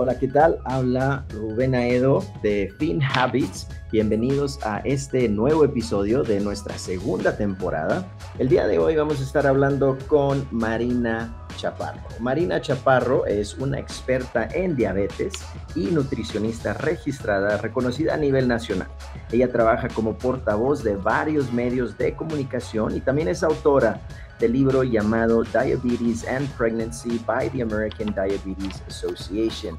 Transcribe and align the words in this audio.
Hola, 0.00 0.16
¿qué 0.16 0.28
tal? 0.28 0.60
Habla 0.64 1.24
Rubén 1.30 1.74
Aedo 1.74 2.24
de 2.40 2.72
Fin 2.78 3.02
Habits. 3.02 3.66
Bienvenidos 3.90 4.64
a 4.64 4.78
este 4.84 5.28
nuevo 5.28 5.64
episodio 5.64 6.22
de 6.22 6.38
nuestra 6.38 6.78
segunda 6.78 7.36
temporada. 7.36 8.06
El 8.38 8.48
día 8.48 8.68
de 8.68 8.78
hoy 8.78 8.94
vamos 8.94 9.18
a 9.18 9.24
estar 9.24 9.44
hablando 9.44 9.98
con 10.06 10.46
Marina 10.52 11.44
Chaparro. 11.56 12.00
Marina 12.20 12.60
Chaparro 12.60 13.26
es 13.26 13.58
una 13.58 13.80
experta 13.80 14.46
en 14.54 14.76
diabetes 14.76 15.32
y 15.74 15.86
nutricionista 15.86 16.74
registrada, 16.74 17.56
reconocida 17.56 18.14
a 18.14 18.18
nivel 18.18 18.46
nacional. 18.46 18.86
Ella 19.32 19.50
trabaja 19.50 19.88
como 19.88 20.16
portavoz 20.16 20.84
de 20.84 20.94
varios 20.94 21.52
medios 21.52 21.98
de 21.98 22.14
comunicación 22.14 22.96
y 22.96 23.00
también 23.00 23.26
es 23.26 23.42
autora 23.42 24.00
del 24.38 24.52
libro 24.52 24.82
llamado 24.82 25.42
Diabetes 25.42 26.26
and 26.26 26.48
Pregnancy 26.56 27.20
by 27.26 27.48
the 27.50 27.62
American 27.62 28.14
Diabetes 28.14 28.82
Association. 28.86 29.76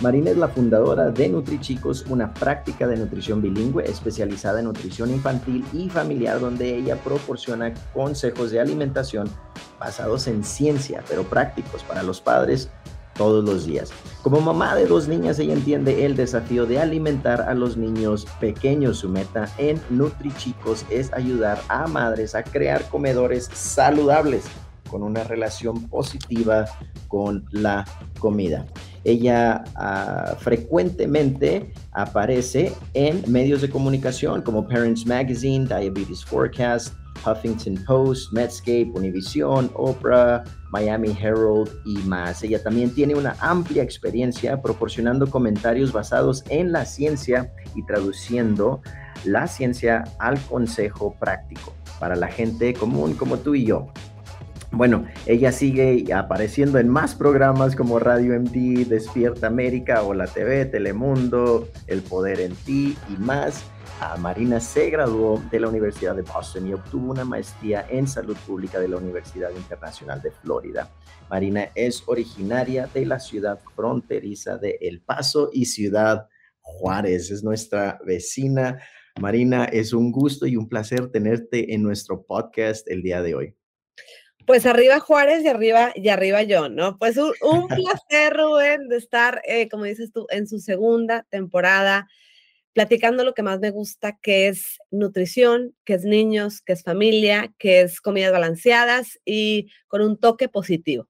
Marina 0.00 0.30
es 0.30 0.36
la 0.36 0.48
fundadora 0.48 1.10
de 1.10 1.28
NutriChicos, 1.28 2.06
una 2.08 2.34
práctica 2.34 2.86
de 2.86 2.96
nutrición 2.96 3.40
bilingüe 3.40 3.84
especializada 3.84 4.58
en 4.58 4.66
nutrición 4.66 5.10
infantil 5.10 5.64
y 5.72 5.88
familiar, 5.88 6.40
donde 6.40 6.76
ella 6.76 6.96
proporciona 6.96 7.72
consejos 7.92 8.50
de 8.50 8.60
alimentación 8.60 9.30
basados 9.78 10.26
en 10.26 10.42
ciencia, 10.42 11.04
pero 11.08 11.22
prácticos 11.22 11.84
para 11.84 12.02
los 12.02 12.20
padres 12.20 12.70
todos 13.16 13.44
los 13.44 13.66
días. 13.66 13.90
Como 14.22 14.40
mamá 14.40 14.74
de 14.74 14.86
dos 14.86 15.08
niñas, 15.08 15.38
ella 15.38 15.52
entiende 15.52 16.06
el 16.06 16.16
desafío 16.16 16.66
de 16.66 16.80
alimentar 16.80 17.42
a 17.42 17.54
los 17.54 17.76
niños 17.76 18.26
pequeños. 18.40 18.98
Su 18.98 19.08
meta 19.08 19.48
en 19.58 19.80
NutriChicos 19.90 20.84
es 20.90 21.12
ayudar 21.12 21.60
a 21.68 21.86
madres 21.86 22.34
a 22.34 22.42
crear 22.42 22.88
comedores 22.88 23.50
saludables 23.52 24.44
con 24.88 25.02
una 25.02 25.24
relación 25.24 25.88
positiva 25.88 26.66
con 27.08 27.44
la 27.50 27.84
comida. 28.18 28.66
Ella 29.04 29.64
uh, 29.76 30.36
frecuentemente 30.36 31.72
aparece 31.92 32.72
en 32.94 33.22
medios 33.30 33.60
de 33.60 33.68
comunicación 33.68 34.40
como 34.40 34.66
Parents 34.66 35.04
Magazine, 35.04 35.66
Diabetes 35.66 36.24
Forecast, 36.24 36.94
Huffington 37.26 37.82
Post, 37.84 38.32
Medscape, 38.32 38.90
Univision, 38.94 39.70
Oprah, 39.74 40.44
Miami 40.70 41.16
Herald 41.20 41.70
y 41.84 41.98
más. 41.98 42.42
Ella 42.42 42.62
también 42.62 42.90
tiene 42.94 43.14
una 43.14 43.36
amplia 43.40 43.82
experiencia 43.82 44.60
proporcionando 44.60 45.28
comentarios 45.28 45.92
basados 45.92 46.44
en 46.48 46.72
la 46.72 46.84
ciencia 46.84 47.52
y 47.74 47.84
traduciendo 47.84 48.82
la 49.24 49.46
ciencia 49.46 50.04
al 50.18 50.40
consejo 50.42 51.14
práctico 51.18 51.74
para 51.98 52.16
la 52.16 52.28
gente 52.28 52.74
común 52.74 53.14
como 53.14 53.38
tú 53.38 53.54
y 53.54 53.64
yo. 53.66 53.86
Bueno, 54.76 55.04
ella 55.26 55.52
sigue 55.52 56.12
apareciendo 56.12 56.78
en 56.80 56.88
más 56.88 57.14
programas 57.14 57.76
como 57.76 58.00
Radio 58.00 58.38
MD, 58.40 58.84
Despierta 58.88 59.46
América 59.46 60.02
o 60.02 60.14
la 60.14 60.26
TV, 60.26 60.64
Telemundo, 60.64 61.68
El 61.86 62.02
Poder 62.02 62.40
en 62.40 62.56
Ti 62.56 62.96
y 63.08 63.16
más. 63.18 63.64
Marina 64.18 64.60
se 64.60 64.90
graduó 64.90 65.42
de 65.50 65.60
la 65.60 65.68
Universidad 65.68 66.14
de 66.14 66.22
Boston 66.22 66.68
y 66.68 66.72
obtuvo 66.72 67.10
una 67.10 67.24
maestría 67.24 67.86
en 67.88 68.06
salud 68.06 68.36
pública 68.46 68.78
de 68.78 68.88
la 68.88 68.96
Universidad 68.96 69.50
Internacional 69.50 70.20
de 70.22 70.30
Florida. 70.30 70.90
Marina 71.30 71.70
es 71.74 72.02
originaria 72.06 72.88
de 72.92 73.06
la 73.06 73.18
ciudad 73.18 73.58
fronteriza 73.74 74.58
de 74.58 74.78
El 74.80 75.00
Paso 75.00 75.50
y 75.52 75.66
Ciudad 75.66 76.28
Juárez. 76.60 77.30
Es 77.30 77.42
nuestra 77.42 77.98
vecina. 78.04 78.80
Marina, 79.20 79.64
es 79.64 79.92
un 79.92 80.12
gusto 80.12 80.46
y 80.46 80.56
un 80.56 80.68
placer 80.68 81.10
tenerte 81.10 81.74
en 81.74 81.82
nuestro 81.82 82.24
podcast 82.24 82.88
el 82.88 83.02
día 83.02 83.22
de 83.22 83.34
hoy. 83.34 83.56
Pues 84.46 84.66
arriba 84.66 85.00
Juárez 85.00 85.42
y 85.42 85.48
arriba 85.48 85.92
y 85.94 86.08
arriba 86.08 86.42
yo, 86.42 86.68
¿no? 86.68 86.98
Pues 86.98 87.16
un, 87.16 87.32
placer, 87.68 88.34
Rubén, 88.36 88.88
de 88.88 88.96
estar, 88.98 89.40
eh, 89.44 89.68
como 89.68 89.84
dices 89.84 90.12
tú, 90.12 90.26
en 90.30 90.46
su 90.46 90.58
segunda 90.58 91.26
temporada 91.30 92.06
platicando 92.74 93.24
lo 93.24 93.34
que 93.34 93.42
más 93.42 93.60
me 93.60 93.70
gusta, 93.70 94.18
que 94.20 94.48
es 94.48 94.78
nutrición, 94.90 95.74
que 95.84 95.94
es 95.94 96.04
niños, 96.04 96.60
que 96.60 96.74
es 96.74 96.82
familia, 96.82 97.54
que 97.58 97.80
es 97.80 98.00
comidas 98.00 98.32
balanceadas 98.32 99.20
y 99.24 99.70
con 99.88 100.02
un 100.02 100.18
toque 100.18 100.48
positivo. 100.48 101.08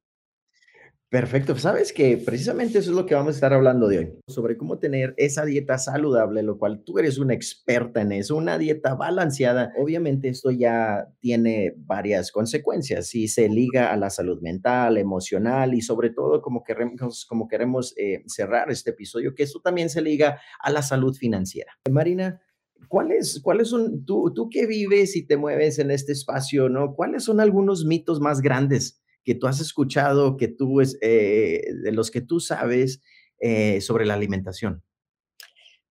Perfecto, 1.14 1.56
sabes 1.56 1.92
que 1.92 2.16
precisamente 2.16 2.80
eso 2.80 2.90
es 2.90 2.96
lo 2.96 3.06
que 3.06 3.14
vamos 3.14 3.34
a 3.34 3.36
estar 3.36 3.52
hablando 3.52 3.86
de 3.86 3.98
hoy, 3.98 4.18
sobre 4.26 4.56
cómo 4.56 4.80
tener 4.80 5.14
esa 5.16 5.44
dieta 5.44 5.78
saludable, 5.78 6.42
lo 6.42 6.58
cual 6.58 6.82
tú 6.82 6.98
eres 6.98 7.18
una 7.18 7.34
experta 7.34 8.00
en 8.00 8.10
eso, 8.10 8.34
una 8.34 8.58
dieta 8.58 8.96
balanceada. 8.96 9.72
Obviamente 9.78 10.28
esto 10.28 10.50
ya 10.50 11.06
tiene 11.20 11.72
varias 11.76 12.32
consecuencias 12.32 13.14
y 13.14 13.28
se 13.28 13.48
liga 13.48 13.92
a 13.92 13.96
la 13.96 14.10
salud 14.10 14.42
mental, 14.42 14.98
emocional 14.98 15.74
y 15.74 15.82
sobre 15.82 16.10
todo 16.10 16.42
como 16.42 16.64
queremos, 16.64 17.26
como 17.26 17.46
queremos 17.46 17.94
eh, 17.96 18.24
cerrar 18.26 18.72
este 18.72 18.90
episodio, 18.90 19.36
que 19.36 19.44
esto 19.44 19.60
también 19.60 19.90
se 19.90 20.02
liga 20.02 20.40
a 20.58 20.70
la 20.72 20.82
salud 20.82 21.14
financiera. 21.14 21.74
Marina, 21.88 22.40
¿cuáles, 22.88 23.40
cuáles 23.40 23.68
son, 23.68 24.04
tú, 24.04 24.32
tú 24.34 24.50
que 24.50 24.66
vives 24.66 25.14
y 25.14 25.24
te 25.24 25.36
mueves 25.36 25.78
en 25.78 25.92
este 25.92 26.10
espacio, 26.10 26.68
¿no? 26.68 26.92
¿Cuáles 26.96 27.22
son 27.22 27.38
algunos 27.38 27.84
mitos 27.84 28.18
más 28.18 28.40
grandes? 28.40 29.03
Que 29.24 29.34
tú 29.34 29.46
has 29.46 29.60
escuchado, 29.60 30.36
que 30.36 30.48
tú 30.48 30.80
es, 30.80 30.98
eh, 31.00 31.62
de 31.82 31.92
los 31.92 32.10
que 32.10 32.20
tú 32.20 32.40
sabes 32.40 33.00
eh, 33.40 33.80
sobre 33.80 34.06
la 34.06 34.14
alimentación? 34.14 34.82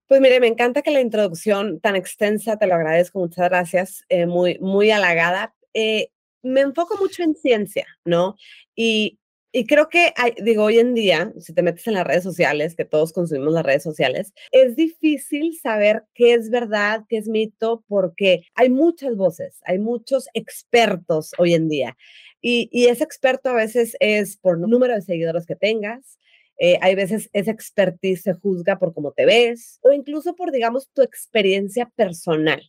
Pues 0.07 0.21
mire, 0.21 0.39
me 0.39 0.47
encanta 0.47 0.81
que 0.81 0.91
la 0.91 1.01
introducción 1.01 1.79
tan 1.79 1.95
extensa, 1.95 2.57
te 2.57 2.67
lo 2.67 2.75
agradezco, 2.75 3.19
muchas 3.19 3.49
gracias, 3.49 4.03
eh, 4.09 4.25
muy, 4.25 4.59
muy 4.59 4.91
halagada. 4.91 5.55
me 6.43 6.61
enfoco 6.61 6.97
mucho 6.97 7.23
en 7.23 7.35
ciencia, 7.35 7.87
¿no? 8.05 8.35
Y, 8.75 9.17
y 9.55 9.67
creo 9.67 9.87
que, 9.87 10.11
digo, 10.43 10.63
hoy 10.63 10.79
en 10.79 10.95
día, 10.95 11.31
si 11.39 11.53
te 11.53 11.61
metes 11.61 11.85
en 11.85 11.93
las 11.93 12.07
redes 12.07 12.23
sociales, 12.23 12.75
que 12.75 12.85
todos 12.85 13.13
consumimos 13.13 13.53
las 13.53 13.63
redes 13.63 13.83
sociales, 13.83 14.33
es 14.51 14.75
difícil 14.75 15.55
saber 15.61 16.05
qué 16.15 16.33
es 16.33 16.49
verdad, 16.49 17.03
qué 17.07 17.17
es 17.17 17.27
mito, 17.27 17.83
porque 17.87 18.47
hay 18.55 18.71
muchas 18.71 19.15
voces, 19.15 19.59
hay 19.63 19.77
muchos 19.77 20.27
expertos 20.33 21.33
hoy 21.37 21.53
en 21.53 21.69
día. 21.69 21.95
Y, 22.45 22.87
ese 22.87 23.05
experto 23.05 23.49
a 23.49 23.53
veces 23.53 23.95
es 24.01 24.35
por 24.35 24.59
número 24.59 24.93
de 24.93 25.01
seguidores 25.01 25.45
que 25.45 25.55
tengas, 25.55 26.19
eh, 26.59 26.77
hay 26.81 26.93
veces 26.93 27.29
esa 27.31 27.51
expertise 27.51 28.21
se 28.21 28.33
juzga 28.33 28.77
por 28.77 28.93
cómo 28.93 29.13
te 29.13 29.25
ves 29.25 29.79
o 29.81 29.93
incluso 29.93 30.35
por, 30.35 30.51
digamos, 30.51 30.89
tu 30.91 31.01
experiencia 31.01 31.89
personal. 31.95 32.61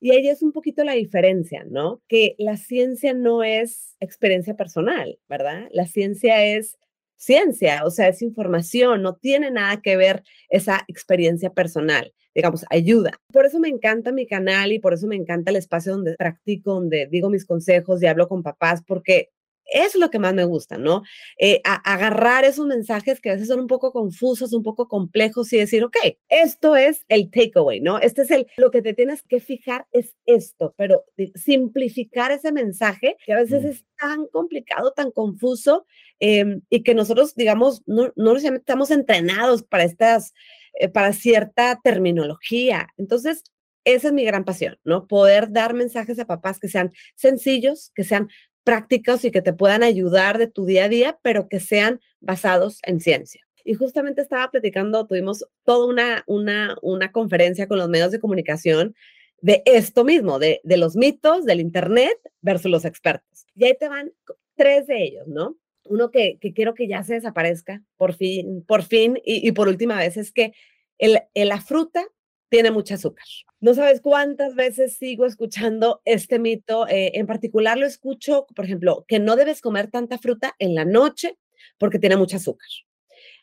Y 0.00 0.12
ahí 0.12 0.28
es 0.28 0.42
un 0.42 0.50
poquito 0.50 0.82
la 0.82 0.94
diferencia, 0.94 1.62
¿no? 1.64 2.02
Que 2.08 2.34
la 2.38 2.56
ciencia 2.56 3.12
no 3.12 3.44
es 3.44 3.96
experiencia 4.00 4.56
personal, 4.56 5.18
¿verdad? 5.28 5.68
La 5.72 5.86
ciencia 5.86 6.44
es 6.44 6.78
ciencia, 7.22 7.82
o 7.84 7.90
sea, 7.90 8.08
es 8.08 8.22
información, 8.22 9.02
no 9.02 9.14
tiene 9.14 9.50
nada 9.50 9.80
que 9.80 9.96
ver 9.96 10.24
esa 10.48 10.84
experiencia 10.88 11.50
personal 11.50 12.12
digamos, 12.34 12.64
ayuda. 12.70 13.12
Por 13.32 13.44
eso 13.44 13.60
me 13.60 13.68
encanta 13.68 14.10
mi 14.12 14.26
canal 14.26 14.72
y 14.72 14.78
por 14.78 14.94
eso 14.94 15.06
me 15.06 15.16
encanta 15.16 15.50
el 15.50 15.56
espacio 15.56 15.92
donde 15.92 16.14
practico, 16.16 16.74
donde 16.74 17.06
digo 17.06 17.28
mis 17.28 17.44
consejos 17.44 18.02
y 18.02 18.06
hablo 18.06 18.28
con 18.28 18.42
papás, 18.42 18.82
porque 18.86 19.28
es 19.72 19.94
lo 19.96 20.10
que 20.10 20.18
más 20.18 20.34
me 20.34 20.44
gusta, 20.44 20.78
¿no? 20.78 21.02
Eh, 21.38 21.60
agarrar 21.64 22.44
esos 22.44 22.66
mensajes 22.66 23.20
que 23.20 23.30
a 23.30 23.34
veces 23.34 23.48
son 23.48 23.60
un 23.60 23.66
poco 23.66 23.92
confusos, 23.92 24.52
un 24.52 24.62
poco 24.62 24.88
complejos 24.88 25.52
y 25.52 25.58
decir, 25.58 25.84
ok, 25.84 25.96
esto 26.28 26.76
es 26.76 27.04
el 27.08 27.30
takeaway, 27.30 27.80
¿no? 27.80 27.98
Este 27.98 28.22
es 28.22 28.30
el, 28.30 28.46
lo 28.56 28.70
que 28.70 28.82
te 28.82 28.94
tienes 28.94 29.22
que 29.22 29.40
fijar 29.40 29.86
es 29.92 30.14
esto, 30.26 30.74
pero 30.76 31.04
simplificar 31.34 32.32
ese 32.32 32.52
mensaje 32.52 33.16
que 33.24 33.32
a 33.32 33.38
veces 33.38 33.64
es 33.64 33.84
tan 33.98 34.26
complicado, 34.28 34.92
tan 34.92 35.10
confuso 35.10 35.86
em, 36.20 36.62
y 36.70 36.82
que 36.82 36.94
nosotros, 36.94 37.34
digamos, 37.34 37.82
no, 37.86 38.12
no 38.16 38.36
estamos 38.36 38.90
entrenados 38.90 39.62
para 39.62 39.84
estas 39.84 40.32
eh, 40.74 40.88
para 40.88 41.12
cierta 41.12 41.78
terminología. 41.82 42.88
Entonces, 42.96 43.44
esa 43.84 44.08
es 44.08 44.14
mi 44.14 44.24
gran 44.24 44.44
pasión, 44.44 44.78
¿no? 44.84 45.06
Poder 45.06 45.52
dar 45.52 45.74
mensajes 45.74 46.18
a 46.18 46.26
papás 46.26 46.58
que 46.58 46.68
sean 46.68 46.92
sencillos, 47.14 47.90
que 47.94 48.04
sean 48.04 48.28
prácticos 48.64 49.24
y 49.24 49.30
que 49.30 49.42
te 49.42 49.52
puedan 49.52 49.82
ayudar 49.82 50.38
de 50.38 50.46
tu 50.46 50.64
día 50.64 50.84
a 50.84 50.88
día, 50.88 51.18
pero 51.22 51.48
que 51.48 51.60
sean 51.60 52.00
basados 52.20 52.78
en 52.84 53.00
ciencia. 53.00 53.42
Y 53.64 53.74
justamente 53.74 54.22
estaba 54.22 54.50
platicando, 54.50 55.06
tuvimos 55.06 55.44
toda 55.64 55.86
una, 55.86 56.24
una, 56.26 56.76
una 56.82 57.12
conferencia 57.12 57.68
con 57.68 57.78
los 57.78 57.88
medios 57.88 58.10
de 58.10 58.20
comunicación 58.20 58.94
de 59.40 59.62
esto 59.66 60.04
mismo, 60.04 60.38
de, 60.38 60.60
de 60.64 60.76
los 60.76 60.96
mitos 60.96 61.44
del 61.44 61.60
Internet 61.60 62.18
versus 62.40 62.70
los 62.70 62.84
expertos. 62.84 63.46
Y 63.54 63.64
ahí 63.64 63.76
te 63.78 63.88
van 63.88 64.12
tres 64.56 64.86
de 64.86 65.02
ellos, 65.02 65.26
¿no? 65.26 65.56
uno 65.84 66.10
que, 66.10 66.38
quiero 66.54 66.74
que 66.74 66.88
ya 66.88 67.02
se 67.02 67.14
desaparezca 67.14 67.82
por 67.96 68.14
fin, 68.14 68.64
por 68.66 68.82
fin 68.82 69.18
y, 69.24 69.52
por 69.52 69.68
última 69.68 69.98
vez 69.98 70.16
es 70.16 70.32
que 70.32 70.52
el, 70.98 71.20
la 71.34 71.60
fruta 71.60 72.04
tiene 72.52 72.70
mucho 72.70 72.92
azúcar. 72.92 73.24
No 73.60 73.72
sabes 73.72 74.02
cuántas 74.02 74.54
veces 74.54 74.98
sigo 74.98 75.24
escuchando 75.24 76.02
este 76.04 76.38
mito. 76.38 76.86
Eh, 76.86 77.12
en 77.14 77.26
particular 77.26 77.78
lo 77.78 77.86
escucho, 77.86 78.46
por 78.54 78.66
ejemplo, 78.66 79.06
que 79.08 79.18
no 79.18 79.36
debes 79.36 79.62
comer 79.62 79.90
tanta 79.90 80.18
fruta 80.18 80.54
en 80.58 80.74
la 80.74 80.84
noche 80.84 81.38
porque 81.78 81.98
tiene 81.98 82.18
mucho 82.18 82.36
azúcar. 82.36 82.68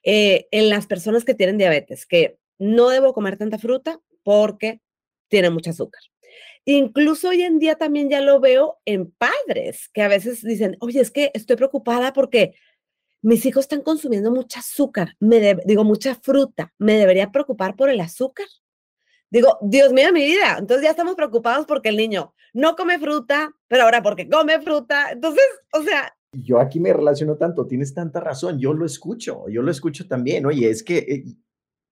Eh, 0.04 0.48
en 0.52 0.70
las 0.70 0.86
personas 0.86 1.26
que 1.26 1.34
tienen 1.34 1.58
diabetes, 1.58 2.06
que 2.06 2.38
no 2.60 2.90
debo 2.90 3.16
comer 3.16 3.36
tanta 3.36 3.58
fruta 3.58 4.00
porque 4.22 4.80
tiene 5.28 5.50
mucho 5.50 5.72
azúcar. 5.72 6.04
Incluso 6.66 7.30
hoy 7.30 7.42
en 7.42 7.58
día 7.58 7.78
también 7.78 8.12
ya 8.12 8.22
lo 8.22 8.40
veo 8.40 8.78
en 8.86 9.10
padres 9.10 9.90
que 9.92 10.04
a 10.04 10.08
veces 10.08 10.44
dicen, 10.44 10.78
oye, 10.82 11.02
es 11.02 11.10
que 11.10 11.32
estoy 11.34 11.56
preocupada 11.56 12.14
porque 12.14 12.54
mis 13.24 13.44
hijos 13.48 13.62
están 13.64 13.82
consumiendo 13.82 14.30
mucha 14.30 14.60
azúcar, 14.60 15.16
me 15.20 15.56
digo, 15.66 15.84
mucha 15.84 16.14
fruta, 16.14 16.74
¿me 16.78 16.94
debería 16.94 17.32
preocupar 17.32 17.76
por 17.76 17.90
el 17.90 18.02
azúcar? 18.02 18.46
Digo, 19.32 19.58
Dios 19.62 19.94
mío, 19.94 20.12
mi 20.12 20.26
vida. 20.26 20.58
Entonces 20.58 20.84
ya 20.84 20.92
estamos 20.92 21.16
preocupados 21.16 21.66
porque 21.66 21.90
el 21.90 21.98
niño 21.98 22.34
no 22.54 22.76
come 22.76 23.00
fruta, 23.00 23.52
pero 23.68 23.84
ahora 23.84 24.02
porque 24.02 24.30
come 24.30 24.60
fruta. 24.62 25.12
Entonces, 25.12 25.46
o 25.74 25.84
sea... 25.84 26.14
Yo 26.32 26.60
aquí 26.60 26.80
me 26.80 26.94
relaciono 26.94 27.38
tanto, 27.38 27.66
tienes 27.66 27.94
tanta 27.94 28.20
razón, 28.20 28.60
yo 28.60 28.74
lo 28.74 28.86
escucho, 28.86 29.50
yo 29.50 29.64
lo 29.64 29.72
escucho 29.72 30.08
también. 30.08 30.46
Oye, 30.46 30.70
es 30.70 30.84
que 30.84 30.98
eh, 30.98 31.24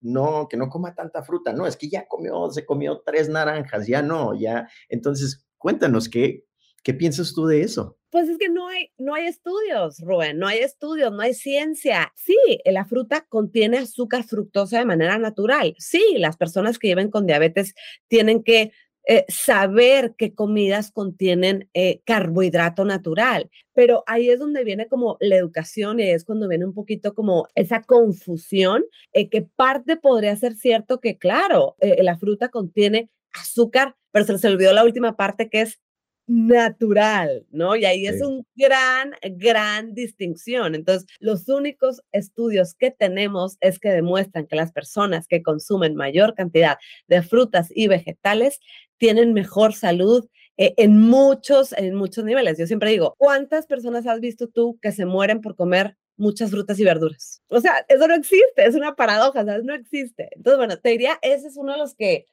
no, 0.01 0.47
que 0.47 0.57
no 0.57 0.69
coma 0.69 0.93
tanta 0.93 1.23
fruta, 1.23 1.53
no, 1.53 1.65
es 1.65 1.75
que 1.75 1.89
ya 1.89 2.07
comió, 2.07 2.49
se 2.51 2.65
comió 2.65 3.01
tres 3.03 3.29
naranjas, 3.29 3.87
ya 3.87 4.01
no, 4.01 4.35
ya. 4.35 4.69
Entonces, 4.89 5.47
cuéntanos, 5.57 6.07
¿qué, 6.07 6.45
qué 6.83 6.93
piensas 6.93 7.33
tú 7.33 7.47
de 7.47 7.61
eso? 7.61 7.97
Pues 8.17 8.29
es 8.29 8.39
que 8.39 8.49
no 8.49 8.67
hay, 8.67 8.89
no 8.97 9.13
hay 9.13 9.27
estudios, 9.27 9.99
Rubén, 9.99 10.39
no 10.39 10.47
hay 10.47 10.57
estudios, 10.57 11.11
no 11.11 11.21
hay 11.21 11.35
ciencia. 11.35 12.11
Sí, 12.15 12.35
la 12.65 12.83
fruta 12.83 13.27
contiene 13.29 13.77
azúcar 13.77 14.23
fructosa 14.23 14.79
de 14.79 14.85
manera 14.85 15.19
natural. 15.19 15.75
Sí, 15.77 16.15
las 16.17 16.35
personas 16.35 16.79
que 16.79 16.87
viven 16.87 17.11
con 17.11 17.27
diabetes 17.27 17.75
tienen 18.07 18.43
que 18.43 18.71
eh, 19.05 19.23
saber 19.27 20.15
qué 20.17 20.33
comidas 20.33 20.89
contienen 20.89 21.69
eh, 21.75 22.01
carbohidrato 22.05 22.85
natural. 22.85 23.51
Pero 23.75 24.03
ahí 24.07 24.31
es 24.31 24.39
donde 24.39 24.63
viene 24.63 24.87
como 24.87 25.17
la 25.19 25.35
educación 25.35 25.99
y 25.99 26.09
es 26.09 26.25
cuando 26.25 26.47
viene 26.47 26.65
un 26.65 26.73
poquito 26.73 27.13
como 27.13 27.47
esa 27.53 27.83
confusión, 27.83 28.83
eh, 29.13 29.29
que 29.29 29.43
parte 29.43 29.95
podría 29.95 30.35
ser 30.37 30.55
cierto 30.55 30.99
que, 30.99 31.19
claro, 31.19 31.75
la 31.79 32.17
fruta 32.17 32.49
contiene 32.49 33.11
azúcar, 33.39 33.95
pero 34.11 34.25
se 34.25 34.33
les 34.33 34.45
olvidó 34.45 34.73
la 34.73 34.83
última 34.83 35.15
parte 35.15 35.51
que 35.51 35.61
es 35.61 35.79
natural, 36.27 37.45
¿no? 37.51 37.77
Y 37.77 37.85
ahí 37.85 38.05
es 38.05 38.21
un 38.21 38.45
gran, 38.55 39.13
gran 39.37 39.93
distinción. 39.93 40.75
Entonces, 40.75 41.07
los 41.19 41.47
únicos 41.47 42.01
estudios 42.11 42.75
que 42.75 42.91
tenemos 42.91 43.57
es 43.61 43.79
que 43.79 43.89
demuestran 43.89 44.45
que 44.45 44.57
las 44.57 44.73
personas 44.73 45.27
que 45.27 45.41
consumen 45.41 45.95
mayor 45.95 46.35
cantidad 46.35 46.77
de 47.07 47.21
frutas 47.23 47.69
y 47.73 47.87
vegetales 47.87 48.59
tienen 48.97 49.33
mejor 49.33 49.73
salud 49.73 50.27
eh, 50.57 50.73
en 50.77 50.99
muchos, 50.99 51.71
en 51.73 51.95
muchos 51.95 52.25
niveles. 52.25 52.57
Yo 52.57 52.67
siempre 52.67 52.91
digo, 52.91 53.15
¿cuántas 53.17 53.65
personas 53.65 54.05
has 54.05 54.19
visto 54.19 54.49
tú 54.49 54.77
que 54.81 54.91
se 54.91 55.05
mueren 55.05 55.39
por 55.39 55.55
comer 55.55 55.95
muchas 56.17 56.51
frutas 56.51 56.77
y 56.79 56.83
verduras? 56.83 57.41
O 57.47 57.61
sea, 57.61 57.85
eso 57.87 58.05
no 58.05 58.15
existe, 58.15 58.65
es 58.65 58.75
una 58.75 58.95
paradoja, 58.95 59.45
¿sabes? 59.45 59.63
No 59.63 59.73
existe. 59.73 60.29
Entonces, 60.35 60.57
bueno, 60.57 60.77
te 60.77 60.89
diría, 60.89 61.19
ese 61.21 61.47
es 61.47 61.55
uno 61.55 61.71
de 61.71 61.77
los 61.77 61.95
que, 61.95 62.25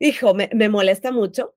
hijo, 0.00 0.34
me, 0.34 0.50
me 0.54 0.68
molesta 0.68 1.12
mucho 1.12 1.54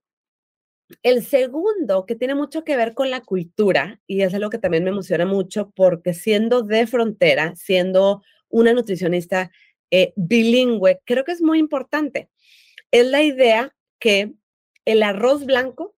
el 1.01 1.23
segundo, 1.23 2.05
que 2.05 2.15
tiene 2.15 2.35
mucho 2.35 2.63
que 2.63 2.75
ver 2.75 2.93
con 2.93 3.09
la 3.09 3.21
cultura, 3.21 4.01
y 4.07 4.21
es 4.21 4.33
algo 4.33 4.49
que 4.49 4.57
también 4.57 4.83
me 4.83 4.91
emociona 4.91 5.25
mucho, 5.25 5.71
porque 5.75 6.13
siendo 6.13 6.61
de 6.61 6.87
frontera, 6.87 7.55
siendo 7.55 8.21
una 8.49 8.73
nutricionista 8.73 9.51
eh, 9.91 10.13
bilingüe, 10.15 11.01
creo 11.05 11.23
que 11.23 11.31
es 11.31 11.41
muy 11.41 11.59
importante. 11.59 12.29
Es 12.91 13.07
la 13.07 13.23
idea 13.23 13.75
que 13.99 14.33
el 14.85 15.03
arroz 15.03 15.45
blanco 15.45 15.95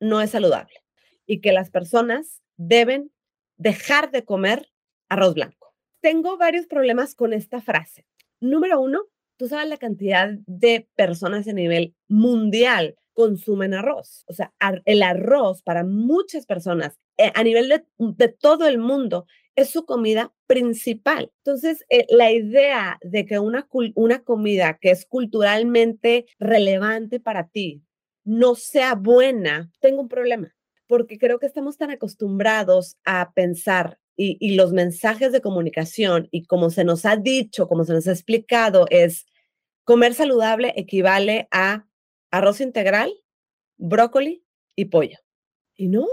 no 0.00 0.20
es 0.20 0.30
saludable 0.30 0.82
y 1.26 1.40
que 1.40 1.52
las 1.52 1.70
personas 1.70 2.42
deben 2.56 3.10
dejar 3.56 4.10
de 4.10 4.24
comer 4.24 4.68
arroz 5.08 5.34
blanco. 5.34 5.74
Tengo 6.00 6.36
varios 6.36 6.66
problemas 6.66 7.14
con 7.14 7.32
esta 7.32 7.62
frase. 7.62 8.06
Número 8.40 8.80
uno, 8.80 9.04
tú 9.36 9.48
sabes 9.48 9.68
la 9.68 9.78
cantidad 9.78 10.30
de 10.46 10.88
personas 10.96 11.48
a 11.48 11.52
nivel 11.52 11.94
mundial 12.08 12.96
consumen 13.14 13.72
arroz. 13.72 14.24
O 14.26 14.34
sea, 14.34 14.52
el 14.84 15.02
arroz 15.02 15.62
para 15.62 15.84
muchas 15.84 16.44
personas 16.44 16.98
eh, 17.16 17.30
a 17.34 17.42
nivel 17.42 17.68
de, 17.98 18.28
todo 18.28 18.66
el 18.66 18.78
mundo 18.78 19.26
es 19.54 19.70
su 19.70 19.86
comida 19.86 20.34
principal. 20.46 21.32
Entonces, 21.38 21.84
eh, 21.88 22.06
la 22.10 22.32
idea 22.32 22.98
de 23.02 23.24
que 23.24 23.38
una, 23.38 23.68
una 23.94 24.22
comida 24.24 24.78
que 24.80 24.90
es 24.90 25.06
culturalmente 25.06 26.26
relevante 26.38 27.20
para 27.20 27.48
ti 27.48 27.82
no 28.24 28.56
sea 28.56 28.94
buena, 28.94 29.70
tengo 29.80 30.00
un 30.02 30.08
problema, 30.08 30.54
porque 30.88 31.18
creo 31.18 31.38
que 31.38 31.46
estamos 31.46 31.78
tan 31.78 31.90
acostumbrados 31.90 32.96
a 33.04 33.32
pensar 33.32 33.98
y, 34.16 34.36
y 34.40 34.56
los 34.56 34.72
mensajes 34.72 35.30
de 35.30 35.40
comunicación 35.40 36.28
y 36.30 36.46
como 36.46 36.70
se 36.70 36.84
nos 36.84 37.04
ha 37.04 37.16
dicho, 37.16 37.68
como 37.68 37.84
se 37.84 37.92
nos 37.92 38.08
ha 38.08 38.12
explicado, 38.12 38.86
es 38.90 39.26
comer 39.84 40.14
saludable 40.14 40.72
equivale 40.76 41.46
a 41.50 41.86
arroz 42.36 42.60
integral, 42.60 43.12
brócoli 43.76 44.44
y 44.76 44.86
pollo. 44.86 45.18
Y 45.76 45.88
no, 45.88 46.06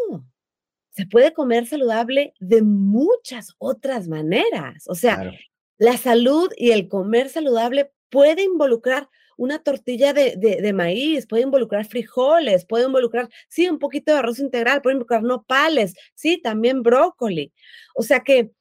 se 0.91 1.05
puede 1.05 1.33
comer 1.33 1.67
saludable 1.67 2.33
de 2.39 2.61
muchas 2.61 3.55
otras 3.57 4.07
maneras. 4.07 4.85
O 4.87 4.95
sea, 4.95 5.31
la 5.77 5.97
salud 5.97 6.51
y 6.57 6.71
el 6.71 6.87
comer 6.87 7.29
saludable 7.29 7.91
puede 8.09 8.43
involucrar 8.43 9.09
una 9.37 9.63
tortilla 9.63 10.13
de, 10.13 10.35
de, 10.37 10.73
maíz, 10.73 11.25
puede 11.25 11.43
involucrar 11.43 11.85
frijoles, 11.85 12.65
puede 12.65 12.85
involucrar, 12.85 13.27
sí, 13.49 13.67
un 13.67 13.79
poquito 13.79 14.11
de 14.11 14.19
arroz 14.19 14.37
integral, 14.37 14.83
puede 14.83 14.93
involucrar 14.93 15.23
nopales, 15.23 15.95
sí, 16.13 16.39
también 16.39 16.83
brócoli. 16.83 17.51
O 17.95 18.03
sea 18.03 18.19
que 18.19 18.51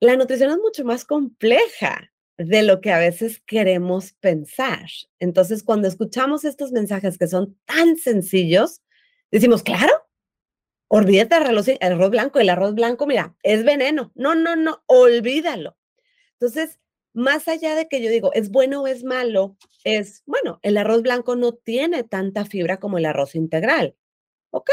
la 0.00 0.16
nutrición 0.16 0.50
es 0.50 0.58
mucho 0.58 0.84
más 0.84 1.06
compleja 1.06 2.09
de 2.46 2.62
lo 2.62 2.80
que 2.80 2.90
a 2.90 2.98
veces 2.98 3.42
queremos 3.46 4.14
pensar. 4.14 4.86
Entonces, 5.18 5.62
cuando 5.62 5.88
escuchamos 5.88 6.44
estos 6.44 6.72
mensajes 6.72 7.18
que 7.18 7.26
son 7.26 7.58
tan 7.66 7.96
sencillos, 7.96 8.80
decimos, 9.30 9.62
claro, 9.62 9.92
olvídate 10.88 11.34
del 11.34 11.44
arroz, 11.80 12.10
blanco. 12.10 12.38
El 12.40 12.48
arroz 12.48 12.74
blanco, 12.74 13.06
mira, 13.06 13.36
es 13.42 13.62
veneno. 13.64 14.10
No, 14.14 14.34
no, 14.34 14.56
no, 14.56 14.82
olvídalo. 14.86 15.76
Entonces, 16.32 16.80
más 17.12 17.46
allá 17.46 17.74
de 17.74 17.88
que 17.88 18.02
yo 18.02 18.10
digo, 18.10 18.32
es 18.32 18.50
bueno 18.50 18.82
o 18.82 18.86
es 18.86 19.04
malo, 19.04 19.56
es, 19.84 20.22
bueno, 20.24 20.60
el 20.62 20.78
arroz 20.78 21.02
blanco 21.02 21.36
no 21.36 21.52
tiene 21.52 22.04
tanta 22.04 22.46
fibra 22.46 22.78
como 22.78 22.96
el 22.96 23.04
arroz 23.04 23.34
integral. 23.34 23.96
Ok, 24.50 24.70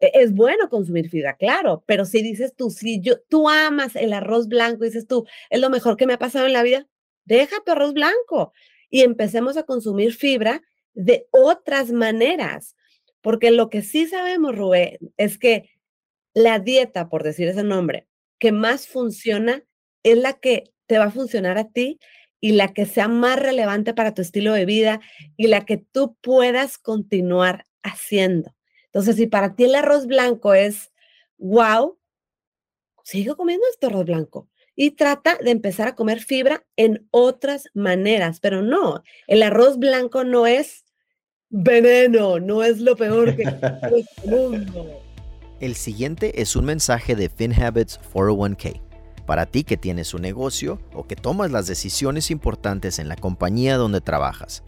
es 0.00 0.34
bueno 0.34 0.68
consumir 0.68 1.08
fibra, 1.08 1.36
claro, 1.36 1.82
pero 1.86 2.04
si 2.04 2.22
dices 2.22 2.54
tú, 2.54 2.70
si 2.70 3.00
yo, 3.00 3.20
tú 3.28 3.48
amas 3.48 3.96
el 3.96 4.12
arroz 4.12 4.48
blanco, 4.48 4.84
dices 4.84 5.06
tú, 5.06 5.26
es 5.50 5.60
lo 5.60 5.70
mejor 5.70 5.96
que 5.96 6.06
me 6.06 6.12
ha 6.14 6.18
pasado 6.18 6.46
en 6.46 6.52
la 6.52 6.62
vida, 6.62 6.86
deja 7.24 7.56
tu 7.64 7.72
arroz 7.72 7.94
blanco 7.94 8.52
y 8.90 9.02
empecemos 9.02 9.56
a 9.56 9.64
consumir 9.64 10.14
fibra 10.14 10.62
de 10.94 11.26
otras 11.30 11.92
maneras, 11.92 12.76
porque 13.20 13.50
lo 13.50 13.70
que 13.70 13.82
sí 13.82 14.06
sabemos, 14.06 14.56
Rubén, 14.56 14.98
es 15.16 15.38
que 15.38 15.70
la 16.34 16.58
dieta, 16.58 17.08
por 17.08 17.22
decir 17.22 17.48
ese 17.48 17.64
nombre, 17.64 18.06
que 18.38 18.52
más 18.52 18.86
funciona 18.86 19.64
es 20.02 20.18
la 20.18 20.34
que 20.34 20.72
te 20.86 20.98
va 20.98 21.04
a 21.06 21.10
funcionar 21.10 21.58
a 21.58 21.68
ti 21.68 21.98
y 22.40 22.52
la 22.52 22.72
que 22.72 22.86
sea 22.86 23.08
más 23.08 23.38
relevante 23.38 23.94
para 23.94 24.14
tu 24.14 24.22
estilo 24.22 24.52
de 24.52 24.66
vida 24.66 25.00
y 25.36 25.48
la 25.48 25.64
que 25.64 25.78
tú 25.78 26.16
puedas 26.20 26.78
continuar 26.78 27.66
haciendo. 27.82 28.55
Entonces, 28.96 29.16
si 29.16 29.26
para 29.26 29.54
ti 29.54 29.64
el 29.64 29.74
arroz 29.74 30.06
blanco 30.06 30.54
es 30.54 30.90
wow, 31.36 31.98
sigo 33.04 33.36
comiendo 33.36 33.66
este 33.70 33.88
arroz 33.88 34.06
blanco 34.06 34.48
y 34.74 34.92
trata 34.92 35.36
de 35.36 35.50
empezar 35.50 35.88
a 35.88 35.94
comer 35.94 36.20
fibra 36.20 36.64
en 36.76 37.06
otras 37.10 37.68
maneras, 37.74 38.40
pero 38.40 38.62
no, 38.62 39.02
el 39.26 39.42
arroz 39.42 39.78
blanco 39.78 40.24
no 40.24 40.46
es 40.46 40.86
veneno, 41.50 42.40
no 42.40 42.64
es 42.64 42.80
lo 42.80 42.96
peor 42.96 43.36
que 43.36 43.42
el 44.22 44.30
mundo. 44.30 45.02
El 45.60 45.74
siguiente 45.74 46.40
es 46.40 46.56
un 46.56 46.64
mensaje 46.64 47.14
de 47.14 47.28
FinHabits 47.28 48.00
401k. 48.14 48.80
Para 49.26 49.44
ti 49.44 49.62
que 49.62 49.76
tienes 49.76 50.14
un 50.14 50.22
negocio 50.22 50.80
o 50.94 51.06
que 51.06 51.16
tomas 51.16 51.50
las 51.50 51.66
decisiones 51.66 52.30
importantes 52.30 52.98
en 52.98 53.10
la 53.10 53.16
compañía 53.16 53.76
donde 53.76 54.00
trabajas, 54.00 54.62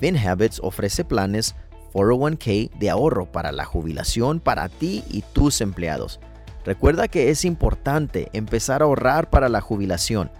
FinHabits 0.00 0.60
ofrece 0.62 1.04
planes 1.04 1.54
401k 1.96 2.70
de 2.72 2.90
ahorro 2.90 3.24
para 3.24 3.52
la 3.52 3.64
jubilación 3.64 4.38
para 4.38 4.68
ti 4.68 5.02
y 5.08 5.22
tus 5.22 5.62
empleados. 5.62 6.20
Recuerda 6.64 7.08
que 7.08 7.30
es 7.30 7.44
importante 7.44 8.28
empezar 8.34 8.82
a 8.82 8.84
ahorrar 8.84 9.30
para 9.30 9.48
la 9.48 9.62
jubilación. 9.62 10.30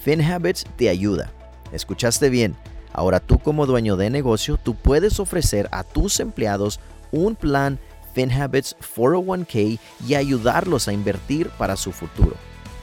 FinHabits 0.00 0.64
te 0.76 0.88
ayuda. 0.88 1.30
¿Escuchaste 1.72 2.30
bien? 2.30 2.56
Ahora 2.92 3.20
tú 3.20 3.38
como 3.38 3.66
dueño 3.66 3.96
de 3.96 4.10
negocio, 4.10 4.56
tú 4.56 4.74
puedes 4.74 5.20
ofrecer 5.20 5.68
a 5.70 5.84
tus 5.84 6.18
empleados 6.18 6.80
un 7.12 7.36
plan 7.36 7.78
FinHabits 8.12 8.76
401k 8.96 9.78
y 10.08 10.14
ayudarlos 10.14 10.88
a 10.88 10.92
invertir 10.92 11.48
para 11.50 11.76
su 11.76 11.92
futuro. 11.92 12.34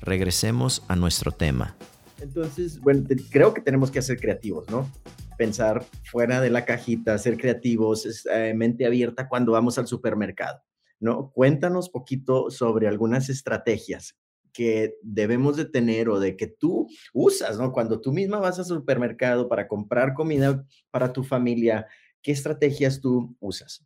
Regresemos 0.02 0.84
a 0.88 0.96
nuestro 0.96 1.32
tema. 1.32 1.76
Entonces, 2.22 2.80
bueno, 2.80 3.04
creo 3.32 3.54
que 3.54 3.62
tenemos 3.62 3.92
que 3.92 4.02
ser 4.02 4.20
creativos, 4.20 4.70
¿no? 4.70 4.90
Pensar 5.38 5.86
fuera 6.06 6.42
de 6.42 6.50
la 6.50 6.66
cajita, 6.66 7.18
ser 7.18 7.38
creativos, 7.38 8.06
es, 8.06 8.26
eh, 8.26 8.54
mente 8.56 8.86
abierta 8.86 9.28
cuando 9.28 9.54
vamos 9.54 9.78
al 9.78 9.88
supermercado. 9.88 10.62
¿no? 11.00 11.32
Cuéntanos 11.32 11.90
poquito 11.90 12.50
sobre 12.50 12.88
algunas 12.88 13.30
estrategias 13.30 14.16
que 14.54 14.96
debemos 15.02 15.58
de 15.58 15.66
tener 15.66 16.10
o 16.10 16.20
de 16.20 16.38
que 16.38 16.48
tú 16.48 16.88
usas, 17.12 17.58
¿no? 17.58 17.74
Cuando 17.74 18.00
tú 18.00 18.14
misma 18.14 18.40
vas 18.40 18.60
al 18.60 18.66
supermercado 18.66 19.50
para 19.50 19.68
comprar 19.68 20.14
comida 20.14 20.66
para 20.92 21.12
tu 21.12 21.24
familia, 21.24 21.88
¿qué 22.22 22.32
estrategias 22.32 23.02
tú 23.02 23.36
usas? 23.40 23.86